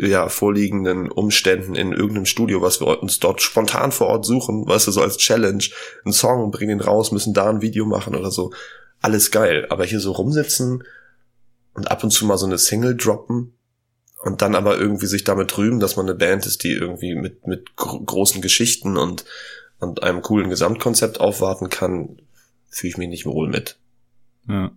[0.00, 4.88] ja, vorliegenden Umständen in irgendeinem Studio, was wir uns dort spontan vor Ort suchen, weißt
[4.88, 5.64] du, so als Challenge,
[6.04, 8.52] einen Song, bringen den raus, müssen da ein Video machen oder so.
[9.00, 9.66] Alles geil.
[9.70, 10.82] Aber hier so rumsitzen
[11.74, 13.55] und ab und zu mal so eine Single droppen
[14.26, 17.46] und dann aber irgendwie sich damit rühmen, dass man eine Band ist, die irgendwie mit,
[17.46, 19.24] mit gro großen Geschichten und,
[19.78, 22.20] und einem coolen Gesamtkonzept aufwarten kann,
[22.68, 23.78] fühle ich mich nicht wohl mit.
[24.48, 24.72] Ja.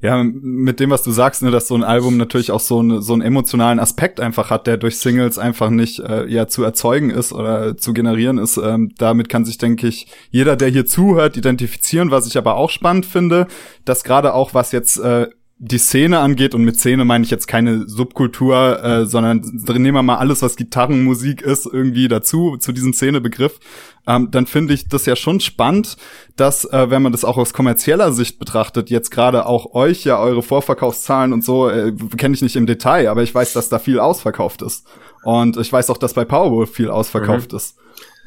[0.00, 3.02] Ja, mit dem, was du sagst, ne, dass so ein Album natürlich auch so, eine,
[3.02, 7.10] so einen emotionalen Aspekt einfach hat, der durch Singles einfach nicht äh, ja zu erzeugen
[7.10, 8.58] ist oder zu generieren ist.
[8.58, 12.12] Ähm, damit kann sich, denke ich, jeder, der hier zuhört, identifizieren.
[12.12, 13.48] Was ich aber auch spannend finde,
[13.84, 15.26] dass gerade auch was jetzt äh,
[15.60, 20.02] die Szene angeht, und mit Szene meine ich jetzt keine Subkultur, äh, sondern nehmen wir
[20.04, 23.58] mal alles, was Gitarrenmusik ist, irgendwie dazu, zu diesem Szenebegriff,
[24.06, 25.96] ähm, dann finde ich das ja schon spannend,
[26.36, 30.20] dass, äh, wenn man das auch aus kommerzieller Sicht betrachtet, jetzt gerade auch euch ja
[30.20, 33.80] eure Vorverkaufszahlen und so, äh, kenne ich nicht im Detail, aber ich weiß, dass da
[33.80, 34.86] viel ausverkauft ist.
[35.24, 37.56] Und ich weiß auch, dass bei Powerwolf viel ausverkauft mhm.
[37.56, 37.76] ist.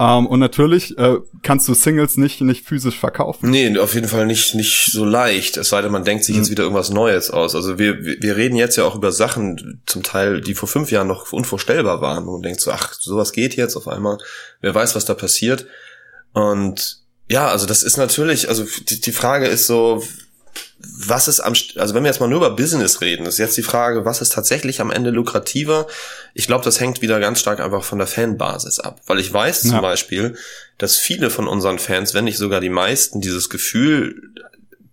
[0.01, 3.51] Um, ähm, und natürlich äh, kannst du Singles nicht, nicht physisch verkaufen.
[3.51, 5.57] Nee, auf jeden Fall nicht, nicht so leicht.
[5.57, 6.53] Es sei denn, man denkt sich jetzt mhm.
[6.53, 7.53] wieder irgendwas Neues aus.
[7.53, 11.07] Also wir, wir reden jetzt ja auch über Sachen, zum Teil, die vor fünf Jahren
[11.07, 12.25] noch unvorstellbar waren.
[12.25, 14.17] Und man denkt so, ach, sowas geht jetzt auf einmal.
[14.59, 15.67] Wer weiß, was da passiert.
[16.33, 20.03] Und ja, also das ist natürlich, also die, die Frage ist so,
[20.79, 23.63] was ist am, also wenn wir jetzt mal nur über Business reden, ist jetzt die
[23.63, 25.87] Frage, was ist tatsächlich am Ende lukrativer?
[26.33, 29.01] Ich glaube, das hängt wieder ganz stark einfach von der Fanbasis ab.
[29.05, 30.35] Weil ich weiß zum Beispiel,
[30.77, 34.33] dass viele von unseren Fans, wenn nicht sogar die meisten, dieses Gefühl,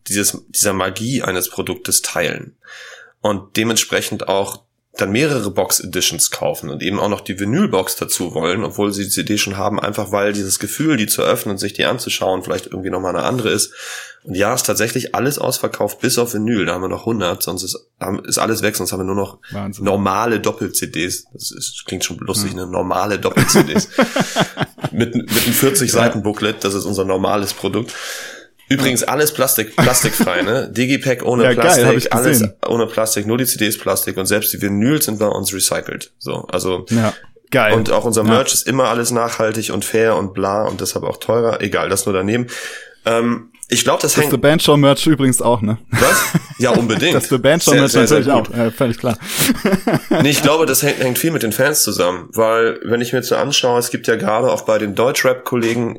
[0.08, 2.56] dieses, dieser Magie eines Produktes teilen.
[3.20, 4.62] Und dementsprechend auch
[5.00, 9.04] dann mehrere Box Editions kaufen und eben auch noch die Vinylbox dazu wollen, obwohl sie
[9.04, 12.42] die CD schon haben, einfach weil dieses Gefühl, die zu öffnen und sich die anzuschauen,
[12.42, 13.72] vielleicht irgendwie nochmal eine andere ist.
[14.24, 16.66] Und ja, ist tatsächlich alles ausverkauft, bis auf Vinyl.
[16.66, 17.88] Da haben wir noch 100, sonst ist,
[18.24, 19.84] ist alles weg, sonst haben wir nur noch Wahnsinn.
[19.84, 21.26] normale Doppel-CDs.
[21.32, 22.62] Das, ist, klingt schon lustig, ja.
[22.62, 23.88] eine normale Doppel-CDs.
[24.92, 27.94] mit, mit einem 40-Seiten-Booklet, das ist unser normales Produkt.
[28.68, 30.68] Übrigens alles Plastik, plastikfrei, ne?
[30.72, 34.60] Digipack ohne ja, Plastik, geil, alles ohne Plastik, nur die CDs Plastik und selbst die
[34.60, 36.12] Vinyls sind bei uns recycelt.
[36.18, 37.14] So, also ja,
[37.50, 37.74] geil.
[37.74, 38.54] Und auch unser Merch ja.
[38.54, 41.60] ist immer alles nachhaltig und fair und bla und deshalb auch teurer.
[41.62, 42.48] Egal, das nur daneben.
[43.06, 44.32] Ähm, ich glaube, das, das hängt.
[44.32, 45.76] Das The Bandshow Merch übrigens auch, ne?
[45.90, 46.32] Was?
[46.58, 47.14] Ja, unbedingt.
[47.14, 49.18] das The Bandshow Merch sehr, natürlich sehr auch, ja, völlig klar.
[50.22, 53.18] nee, ich glaube, das hängt, hängt viel mit den Fans zusammen, weil wenn ich mir
[53.18, 55.98] jetzt so anschaue, es gibt ja gerade auch bei den Deutschrap-Kollegen,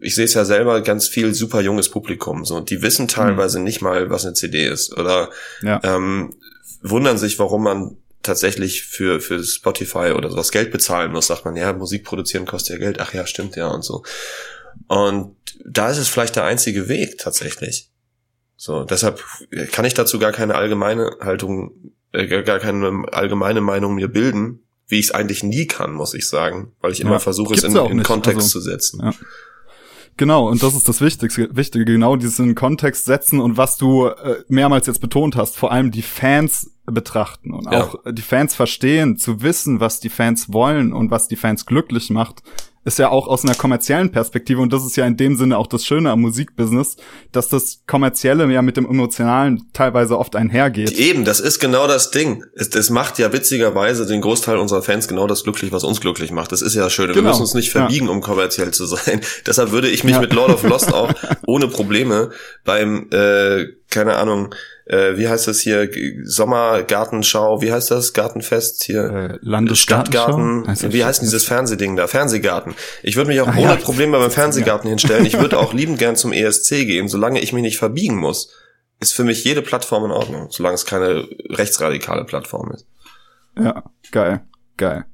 [0.00, 3.64] ich sehe es ja selber, ganz viel super junges Publikum, so, die wissen teilweise mhm.
[3.64, 5.30] nicht mal, was eine CD ist oder
[5.62, 5.80] ja.
[5.82, 6.34] ähm,
[6.82, 11.56] wundern sich, warum man tatsächlich für, für Spotify oder sowas Geld bezahlen muss, sagt man,
[11.56, 14.02] ja, Musik produzieren kostet ja Geld, ach ja, stimmt ja und so.
[14.88, 17.90] Und da ist es vielleicht der einzige Weg tatsächlich.
[18.56, 19.22] So, deshalb
[19.72, 24.98] kann ich dazu gar keine allgemeine Haltung, äh, gar keine allgemeine Meinung mir bilden, wie
[24.98, 27.76] ich es eigentlich nie kann, muss ich sagen, weil ich immer ja, versuche, es in,
[27.76, 29.00] in Kontext also, zu setzen.
[29.02, 29.14] Ja.
[30.16, 34.06] Genau, und das ist das Wichtigste, Wichtige, genau dieses in Kontext setzen und was du
[34.06, 37.84] äh, mehrmals jetzt betont hast, vor allem die Fans betrachten und ja.
[37.84, 42.10] auch die Fans verstehen, zu wissen, was die Fans wollen und was die Fans glücklich
[42.10, 42.42] macht,
[42.84, 45.66] ist ja auch aus einer kommerziellen Perspektive und das ist ja in dem Sinne auch
[45.66, 46.96] das Schöne am Musikbusiness,
[47.32, 50.92] dass das kommerzielle ja mit dem emotionalen teilweise oft einhergeht.
[50.92, 52.44] Eben, das ist genau das Ding.
[52.54, 56.30] Es, es macht ja witzigerweise den Großteil unserer Fans genau das glücklich, was uns glücklich
[56.30, 56.52] macht.
[56.52, 57.06] Das ist ja schön.
[57.06, 57.16] Genau.
[57.16, 58.12] Wir müssen uns nicht verbiegen, ja.
[58.12, 59.20] um kommerziell zu sein.
[59.46, 60.20] Deshalb würde ich mich ja.
[60.20, 61.12] mit Lord of Lost auch
[61.46, 62.30] ohne Probleme
[62.64, 64.54] beim äh, keine Ahnung
[64.86, 65.88] äh, wie heißt das hier,
[66.24, 69.04] Sommergartenschau, wie heißt das, Gartenfest hier?
[69.04, 70.66] Äh, Landesstadtgarten.
[70.66, 72.06] Heißt wie heißt denn dieses Fernsehding da?
[72.06, 72.74] Fernsehgarten.
[73.02, 73.76] Ich würde mich auch Ach, ohne ja.
[73.76, 74.90] Probleme beim Fernsehgarten ja.
[74.90, 75.24] hinstellen.
[75.24, 78.52] Ich würde auch liebend gern zum ESC gehen, solange ich mich nicht verbiegen muss.
[79.00, 82.86] Ist für mich jede Plattform in Ordnung, solange es keine rechtsradikale Plattform ist.
[83.58, 84.42] Ja, geil,
[84.76, 85.06] geil.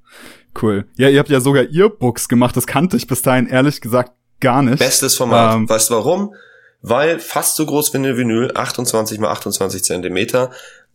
[0.61, 0.87] Cool.
[0.97, 4.63] Ja, ihr habt ja sogar Earbooks gemacht, das kannte ich bis dahin ehrlich gesagt gar
[4.63, 4.81] nicht.
[4.81, 5.55] Bestes Format.
[5.55, 6.35] Ähm, weißt du warum?
[6.83, 10.51] Weil fast so groß wie eine Vinyl, 28 mal 28 Zentimeter,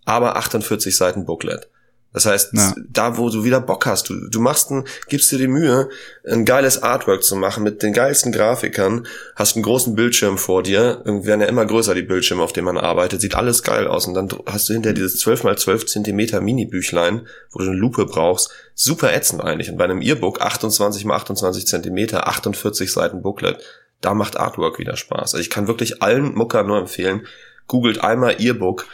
[0.06, 1.68] aber 48 Seiten Booklet.
[2.16, 2.74] Das heißt, ja.
[2.94, 5.90] da wo du wieder Bock hast, du, du machst ein, gibst dir die Mühe,
[6.26, 9.06] ein geiles Artwork zu machen mit den geilsten Grafikern,
[9.36, 12.68] hast einen großen Bildschirm vor dir, irgendwie werden ja immer größer die Bildschirme, auf denen
[12.68, 15.88] man arbeitet, sieht alles geil aus und dann hast du hinter dieses 12 mal 12
[15.88, 19.70] Zentimeter Mini-Büchlein, wo du eine Lupe brauchst, super ätzend eigentlich.
[19.70, 23.62] Und bei einem E-Book 28 mal 28 Zentimeter, 48 Seiten Booklet
[24.02, 25.34] da macht Artwork wieder Spaß.
[25.34, 27.28] Also ich kann wirklich allen Mucker nur empfehlen,
[27.68, 28.88] googelt einmal Earbook.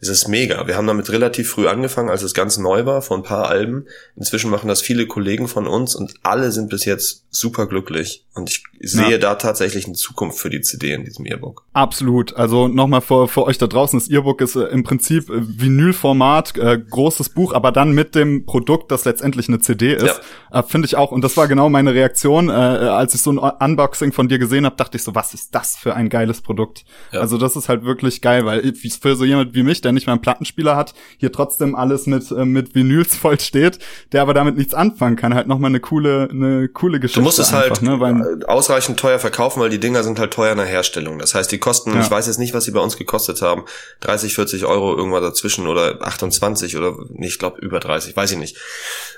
[0.00, 0.66] Es ist mega.
[0.66, 3.86] Wir haben damit relativ früh angefangen, als es ganz neu war, vor ein paar Alben.
[4.16, 8.24] Inzwischen machen das viele Kollegen von uns und alle sind bis jetzt super glücklich.
[8.34, 9.18] Und ich sehe ja.
[9.18, 11.64] da tatsächlich eine Zukunft für die CD in diesem E-Book.
[11.72, 12.36] Absolut.
[12.36, 16.56] Also nochmal für, für euch da draußen, das E-Book ist äh, im Prinzip äh, Vinylformat,
[16.56, 20.20] äh, großes Buch, aber dann mit dem Produkt, das letztendlich eine CD ist.
[20.52, 20.60] Ja.
[20.60, 21.10] Äh, Finde ich auch.
[21.10, 22.48] Und das war genau meine Reaktion.
[22.48, 25.54] Äh, als ich so ein Unboxing von dir gesehen habe, dachte ich so, was ist
[25.56, 26.84] das für ein geiles Produkt?
[27.12, 27.20] Ja.
[27.20, 30.12] Also das ist halt wirklich geil, weil für so jemand wie mich, der nicht mal
[30.12, 33.78] einen Plattenspieler hat, hier trotzdem alles mit, äh, mit Vinyls voll steht,
[34.12, 37.20] der aber damit nichts anfangen kann, halt nochmal eine coole, eine coole Geschichte.
[37.20, 38.00] Du musst es einfach, halt ne?
[38.00, 41.18] weil, ausreichend teuer verkaufen, weil die Dinger sind halt teuer in der Herstellung.
[41.18, 42.00] Das heißt, die kosten, ja.
[42.00, 43.64] ich weiß jetzt nicht, was sie bei uns gekostet haben,
[44.00, 48.38] 30, 40 Euro irgendwas dazwischen oder 28 oder nee, ich glaube über 30, weiß ich
[48.38, 48.56] nicht.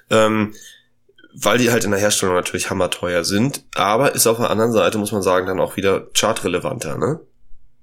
[0.09, 0.55] Ähm,
[1.33, 4.99] weil die halt in der Herstellung natürlich hammerteuer sind, aber ist auf der anderen Seite,
[4.99, 7.21] muss man sagen, dann auch wieder chartrelevanter, ne?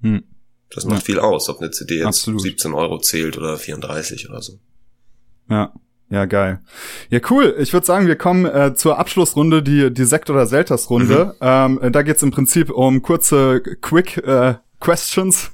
[0.01, 0.23] Hm.
[0.69, 1.05] Das macht ja.
[1.05, 2.41] viel aus, ob eine CD jetzt Absolut.
[2.41, 4.59] 17 Euro zählt oder 34 oder so.
[5.49, 5.73] Ja.
[6.09, 6.61] Ja, geil.
[7.09, 7.53] Ja, cool.
[7.59, 11.25] Ich würde sagen, wir kommen äh, zur Abschlussrunde, die, die Sekt- oder Selters-Runde.
[11.25, 11.31] Mhm.
[11.41, 15.51] Ähm, äh, da geht's im Prinzip um kurze Quick äh, Questions.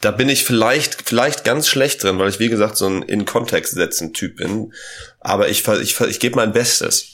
[0.00, 3.26] Da bin ich vielleicht, vielleicht ganz schlecht drin, weil ich, wie gesagt, so ein in
[3.26, 4.72] Kontext setzen Typ bin.
[5.20, 7.11] Aber ich, ich, ich gebe mein Bestes.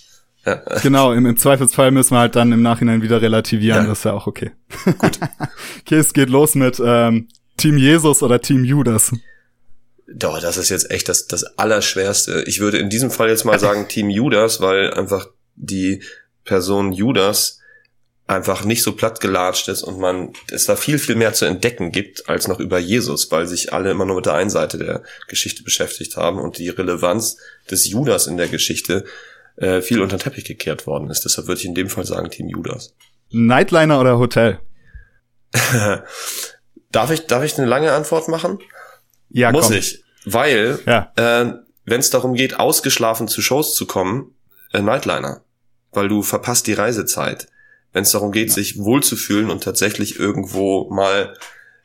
[0.48, 0.62] Ja.
[0.82, 3.82] Genau, im, im Zweifelsfall müssen wir halt dann im Nachhinein wieder relativieren.
[3.82, 3.88] Ja.
[3.88, 4.52] Das ist ja auch okay.
[4.98, 5.18] Gut.
[5.80, 9.12] okay, es geht los mit ähm, Team Jesus oder Team Judas.
[10.10, 12.44] Doch, das ist jetzt echt das, das Allerschwerste.
[12.46, 16.02] Ich würde in diesem Fall jetzt mal sagen Team Judas, weil einfach die
[16.44, 17.58] Person Judas
[18.26, 21.92] einfach nicht so platt gelatscht ist und man es da viel, viel mehr zu entdecken
[21.92, 25.02] gibt als noch über Jesus, weil sich alle immer nur mit der einen Seite der
[25.28, 27.38] Geschichte beschäftigt haben und die Relevanz
[27.70, 29.04] des Judas in der Geschichte
[29.60, 31.24] äh, viel unter den Teppich gekehrt worden ist.
[31.24, 32.94] Deshalb würde ich in dem Fall sagen Team Judas.
[33.30, 34.60] Nightliner oder Hotel?
[36.92, 38.58] darf ich, darf ich eine lange Antwort machen?
[39.28, 39.76] Ja, Muss komm.
[39.76, 40.04] ich.
[40.24, 41.12] Weil, ja.
[41.16, 41.52] äh,
[41.84, 44.34] wenn es darum geht, ausgeschlafen zu Shows zu kommen,
[44.72, 45.42] äh, Nightliner.
[45.92, 47.48] Weil du verpasst die Reisezeit.
[47.92, 48.54] Wenn es darum geht, ja.
[48.54, 51.34] sich wohlzufühlen und tatsächlich irgendwo mal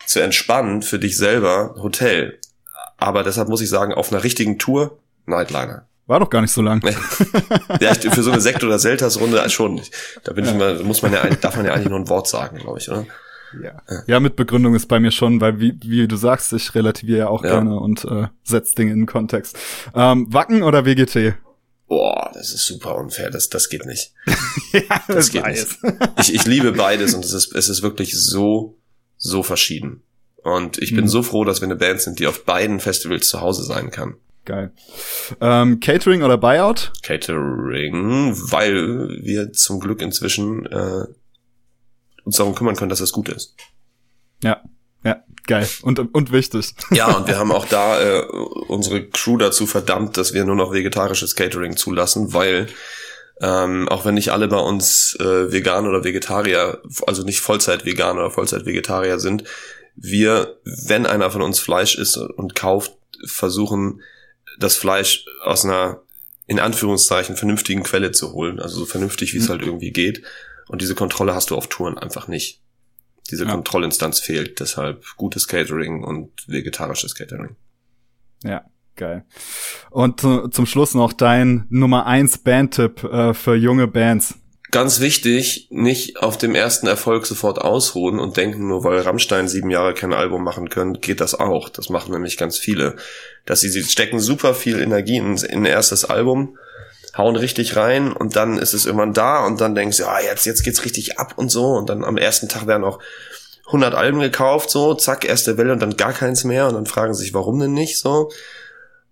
[0.05, 2.39] zu entspannen für dich selber, Hotel.
[2.97, 5.87] Aber deshalb muss ich sagen, auf einer richtigen Tour, Nightliner.
[6.05, 6.83] War doch gar nicht so lang.
[7.79, 9.81] ja, für so eine Sekt- oder Selters-Runde schon.
[10.23, 12.57] Da bin ich mal, muss man ja, darf man ja eigentlich nur ein Wort sagen,
[12.57, 13.05] glaube ich, oder?
[13.61, 13.81] Ja.
[14.07, 17.27] ja, mit Begründung ist bei mir schon, weil wie, wie du sagst, ich relativiere ja
[17.27, 17.51] auch ja.
[17.51, 19.57] gerne und äh, setze Dinge in den Kontext.
[19.93, 21.35] Ähm, Wacken oder WGT?
[21.87, 24.13] Boah, das ist super unfair, das, das geht nicht.
[24.73, 25.67] ja, das, das geht nicht.
[26.19, 28.77] Ich, ich liebe beides und es ist, es ist wirklich so,
[29.17, 30.01] so verschieden.
[30.37, 31.09] Und ich bin mhm.
[31.09, 34.15] so froh, dass wir eine Band sind, die auf beiden Festivals zu Hause sein kann.
[34.45, 34.73] Geil.
[35.39, 36.91] Ähm, Catering oder Buyout?
[37.01, 41.05] Catering, weil wir zum Glück inzwischen äh,
[42.25, 43.55] uns darum kümmern können, dass das gut ist.
[44.43, 44.61] Ja,
[45.05, 46.73] ja, geil und und wichtig.
[46.91, 48.25] Ja, und wir haben auch da äh,
[48.67, 52.67] unsere Crew dazu verdammt, dass wir nur noch vegetarisches Catering zulassen, weil
[53.41, 58.17] ähm, auch wenn nicht alle bei uns äh, vegan oder Vegetarier, also nicht Vollzeit vegan
[58.17, 59.43] oder Vollzeit Vegetarier sind,
[59.95, 62.93] wir, wenn einer von uns Fleisch isst und kauft,
[63.25, 64.01] versuchen
[64.63, 66.01] das Fleisch aus einer
[66.45, 69.49] in Anführungszeichen vernünftigen Quelle zu holen, also so vernünftig wie es mhm.
[69.49, 70.23] halt irgendwie geht
[70.67, 72.61] und diese Kontrolle hast du auf Touren einfach nicht.
[73.31, 73.51] Diese ja.
[73.51, 77.55] Kontrollinstanz fehlt, deshalb gutes Catering und vegetarisches Catering.
[78.43, 79.25] Ja, geil.
[79.91, 84.35] Und zum Schluss noch dein Nummer eins Bandtipp äh, für junge Bands.
[84.73, 89.69] Ganz wichtig, nicht auf dem ersten Erfolg sofort ausruhen und denken, nur weil Rammstein sieben
[89.69, 91.69] Jahre kein Album machen können, geht das auch.
[91.69, 92.95] Das machen nämlich ganz viele.
[93.45, 96.57] Dass sie, sie stecken super viel Energie in, in ein erstes Album,
[97.15, 100.47] hauen richtig rein und dann ist es irgendwann da und dann denkst du, ja, jetzt,
[100.47, 102.97] jetzt geht's richtig ab und so und dann am ersten Tag werden auch
[103.67, 107.13] 100 Alben gekauft, so, zack, erste Welle und dann gar keins mehr und dann fragen
[107.13, 108.31] sie sich, warum denn nicht, so.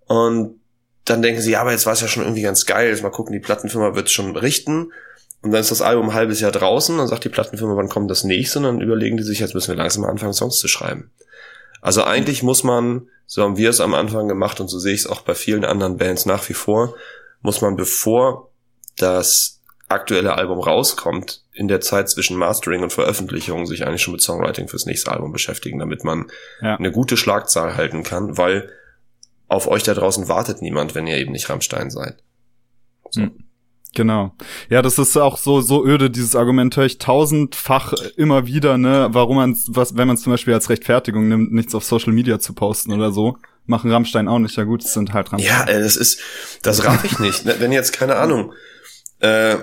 [0.08, 0.60] Und
[1.06, 3.12] dann denken sie, ja, aber jetzt war es ja schon irgendwie ganz geil, jetzt mal
[3.12, 4.92] gucken, die Plattenfirma wird schon berichten.
[5.42, 8.12] Und dann ist das Album ein halbes Jahr draußen, dann sagt die Plattenfirma, wann kommt
[8.12, 8.60] das nächste?
[8.60, 11.12] Und dann überlegen die sich, jetzt müssen wir langsam mal anfangen, Songs zu schreiben.
[11.82, 15.02] Also eigentlich muss man, so haben wir es am Anfang gemacht und so sehe ich
[15.02, 16.96] es auch bei vielen anderen Bands nach wie vor,
[17.42, 18.52] muss man, bevor
[18.98, 24.22] das aktuelle Album rauskommt, in der Zeit zwischen Mastering und Veröffentlichung sich eigentlich schon mit
[24.22, 26.28] Songwriting fürs nächste Album beschäftigen, damit man
[26.62, 26.76] ja.
[26.76, 28.72] eine gute Schlagzahl halten kann, weil
[29.48, 32.24] auf euch da draußen wartet niemand, wenn ihr eben nicht Rammstein seid.
[33.10, 33.24] So.
[33.24, 33.44] Hm.
[33.94, 34.34] Genau.
[34.70, 39.10] Ja, das ist auch so, so öde, dieses Argument höre ich tausendfach immer wieder, ne,
[39.12, 42.54] warum man was, wenn man zum Beispiel als Rechtfertigung nimmt, nichts auf Social Media zu
[42.54, 44.56] posten oder so machen Rammstein auch nicht.
[44.56, 45.68] Ja gut, es sind halt Rammstein.
[45.68, 46.20] Ja, äh, das ist,
[46.62, 47.46] das raff ich nicht.
[47.46, 48.54] Wenn jetzt, keine Ahnung,
[49.20, 49.58] äh,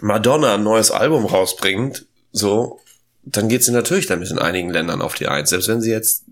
[0.00, 2.80] Madonna ein neues Album rausbringt, so,
[3.24, 5.50] dann geht sie natürlich damit in einigen Ländern auf die Eins.
[5.50, 6.24] Selbst wenn sie jetzt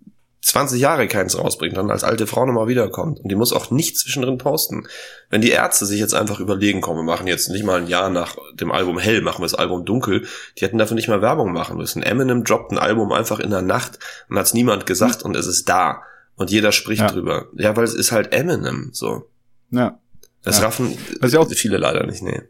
[0.44, 3.18] 20 Jahre keins rausbringt, dann als alte Frau nochmal wiederkommt.
[3.20, 4.86] Und die muss auch nicht zwischendrin posten.
[5.30, 8.10] Wenn die Ärzte sich jetzt einfach überlegen, komm, wir machen jetzt nicht mal ein Jahr
[8.10, 10.26] nach dem Album Hell, machen wir das Album Dunkel,
[10.58, 12.02] die hätten dafür nicht mal Werbung machen müssen.
[12.02, 15.66] Eminem droppt ein Album einfach in der Nacht und hat's niemand gesagt und es ist
[15.70, 16.02] da.
[16.36, 17.10] Und jeder spricht ja.
[17.10, 17.46] drüber.
[17.54, 19.30] Ja, weil es ist halt Eminem, so.
[19.70, 19.98] Ja.
[20.42, 20.66] Das ja.
[20.66, 22.42] raffen also auch viele leider nicht, nee.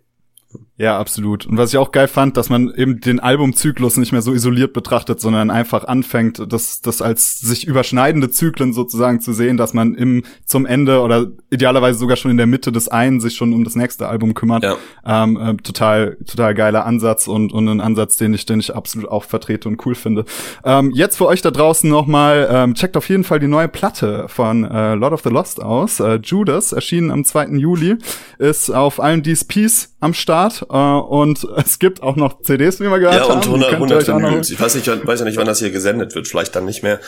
[0.76, 1.46] Ja, absolut.
[1.46, 4.72] Und was ich auch geil fand, dass man eben den Albumzyklus nicht mehr so isoliert
[4.72, 9.94] betrachtet, sondern einfach anfängt, das, das als sich überschneidende Zyklen sozusagen zu sehen, dass man
[9.94, 13.62] im zum Ende oder idealerweise sogar schon in der Mitte des einen sich schon um
[13.62, 14.64] das nächste Album kümmert.
[14.64, 14.76] Ja.
[15.06, 19.08] Ähm, äh, total, total geiler Ansatz und, und ein Ansatz, den ich, den ich absolut
[19.08, 20.24] auch vertrete und cool finde.
[20.64, 24.26] Ähm, jetzt für euch da draußen nochmal, ähm, checkt auf jeden Fall die neue Platte
[24.26, 26.00] von äh, Lord of the Lost aus.
[26.00, 27.50] Äh, Judas, erschienen am 2.
[27.58, 27.96] Juli,
[28.38, 32.98] ist auf allen DSPs am Start äh, und es gibt auch noch CDs, wie wir
[32.98, 33.28] gehört haben.
[33.28, 34.50] Ja, und 100, 100 Vinyls.
[34.50, 36.28] Ich weiß nicht, weiß ja nicht, wann das hier gesendet wird.
[36.28, 37.00] Vielleicht dann nicht mehr,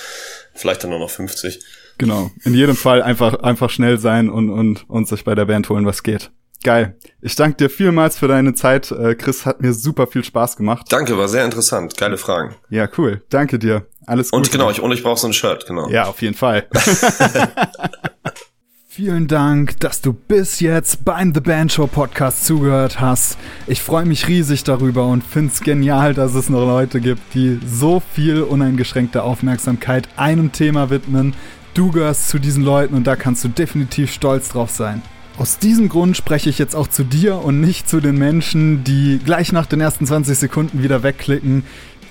[0.54, 1.60] vielleicht dann nur noch 50.
[1.98, 2.30] Genau.
[2.44, 5.86] In jedem Fall einfach, einfach schnell sein und, und, und sich bei der Band holen,
[5.86, 6.30] was geht.
[6.62, 6.96] Geil.
[7.20, 8.90] Ich danke dir vielmals für deine Zeit.
[8.90, 10.86] Äh, Chris hat mir super viel Spaß gemacht.
[10.88, 11.96] Danke, war sehr interessant.
[11.96, 12.56] Geile Fragen.
[12.70, 13.22] Ja, cool.
[13.28, 13.86] Danke dir.
[14.06, 14.38] Alles Gute.
[14.38, 15.88] Und genau, ich, und ich brauche so ein Shirt, genau.
[15.88, 16.66] Ja, auf jeden Fall.
[18.96, 23.36] Vielen Dank, dass du bis jetzt beim The Band Show Podcast zugehört hast.
[23.66, 27.60] Ich freue mich riesig darüber und finde es genial, dass es noch Leute gibt, die
[27.66, 31.34] so viel uneingeschränkte Aufmerksamkeit einem Thema widmen.
[31.74, 35.02] Du gehörst zu diesen Leuten und da kannst du definitiv stolz drauf sein.
[35.36, 39.20] Aus diesem Grund spreche ich jetzt auch zu dir und nicht zu den Menschen, die
[39.22, 41.64] gleich nach den ersten 20 Sekunden wieder wegklicken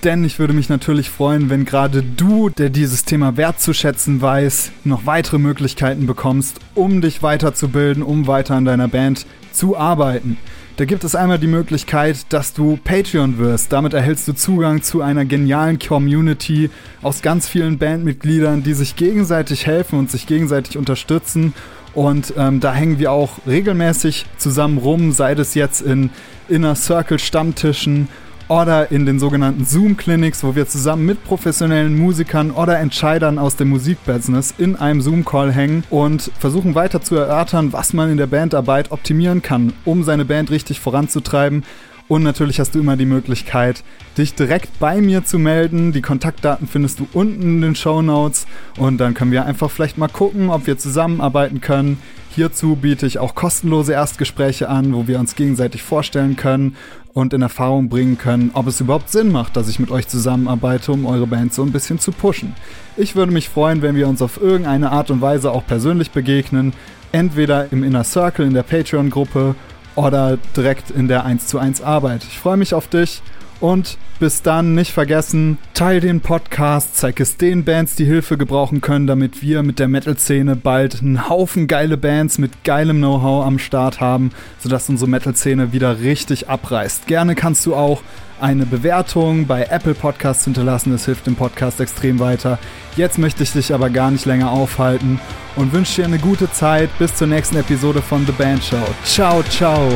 [0.04, 5.06] denn ich würde mich natürlich freuen, wenn gerade du, der dieses Thema wertzuschätzen weiß, noch
[5.06, 10.36] weitere Möglichkeiten bekommst, um dich weiterzubilden, um weiter an deiner Band zu arbeiten.
[10.76, 13.72] Da gibt es einmal die Möglichkeit, dass du Patreon wirst.
[13.72, 16.68] Damit erhältst du Zugang zu einer genialen Community
[17.00, 21.54] aus ganz vielen Bandmitgliedern, die sich gegenseitig helfen und sich gegenseitig unterstützen.
[21.94, 26.10] Und ähm, da hängen wir auch regelmäßig zusammen rum, sei es jetzt in
[26.46, 28.08] Inner Circle Stammtischen
[28.48, 33.68] oder in den sogenannten Zoom-Clinics, wo wir zusammen mit professionellen Musikern oder Entscheidern aus dem
[33.70, 38.92] Musikbusiness in einem Zoom-Call hängen und versuchen weiter zu erörtern, was man in der Bandarbeit
[38.92, 41.64] optimieren kann, um seine Band richtig voranzutreiben.
[42.08, 43.82] Und natürlich hast du immer die Möglichkeit,
[44.16, 45.90] dich direkt bei mir zu melden.
[45.90, 48.46] Die Kontaktdaten findest du unten in den Show Notes.
[48.78, 51.98] Und dann können wir einfach vielleicht mal gucken, ob wir zusammenarbeiten können.
[52.30, 56.76] Hierzu biete ich auch kostenlose Erstgespräche an, wo wir uns gegenseitig vorstellen können
[57.16, 60.92] und in Erfahrung bringen können, ob es überhaupt Sinn macht, dass ich mit euch zusammenarbeite,
[60.92, 62.54] um eure Band so ein bisschen zu pushen.
[62.98, 66.74] Ich würde mich freuen, wenn wir uns auf irgendeine Art und Weise auch persönlich begegnen,
[67.12, 69.54] entweder im Inner Circle in der Patreon-Gruppe
[69.94, 72.22] oder direkt in der 1 zu 1 Arbeit.
[72.22, 73.22] Ich freue mich auf dich
[73.60, 78.80] und bis dann nicht vergessen, teil den Podcast, zeig es den Bands, die Hilfe gebrauchen
[78.80, 83.58] können, damit wir mit der Metal-Szene bald einen Haufen geile Bands mit geilem Know-how am
[83.58, 87.06] Start haben, sodass unsere Metal-Szene wieder richtig abreißt.
[87.06, 88.02] Gerne kannst du auch
[88.40, 92.58] eine Bewertung bei Apple Podcasts hinterlassen, das hilft dem Podcast extrem weiter.
[92.96, 95.20] Jetzt möchte ich dich aber gar nicht länger aufhalten
[95.56, 98.86] und wünsche dir eine gute Zeit bis zur nächsten Episode von The Band Show.
[99.04, 99.88] Ciao, ciao.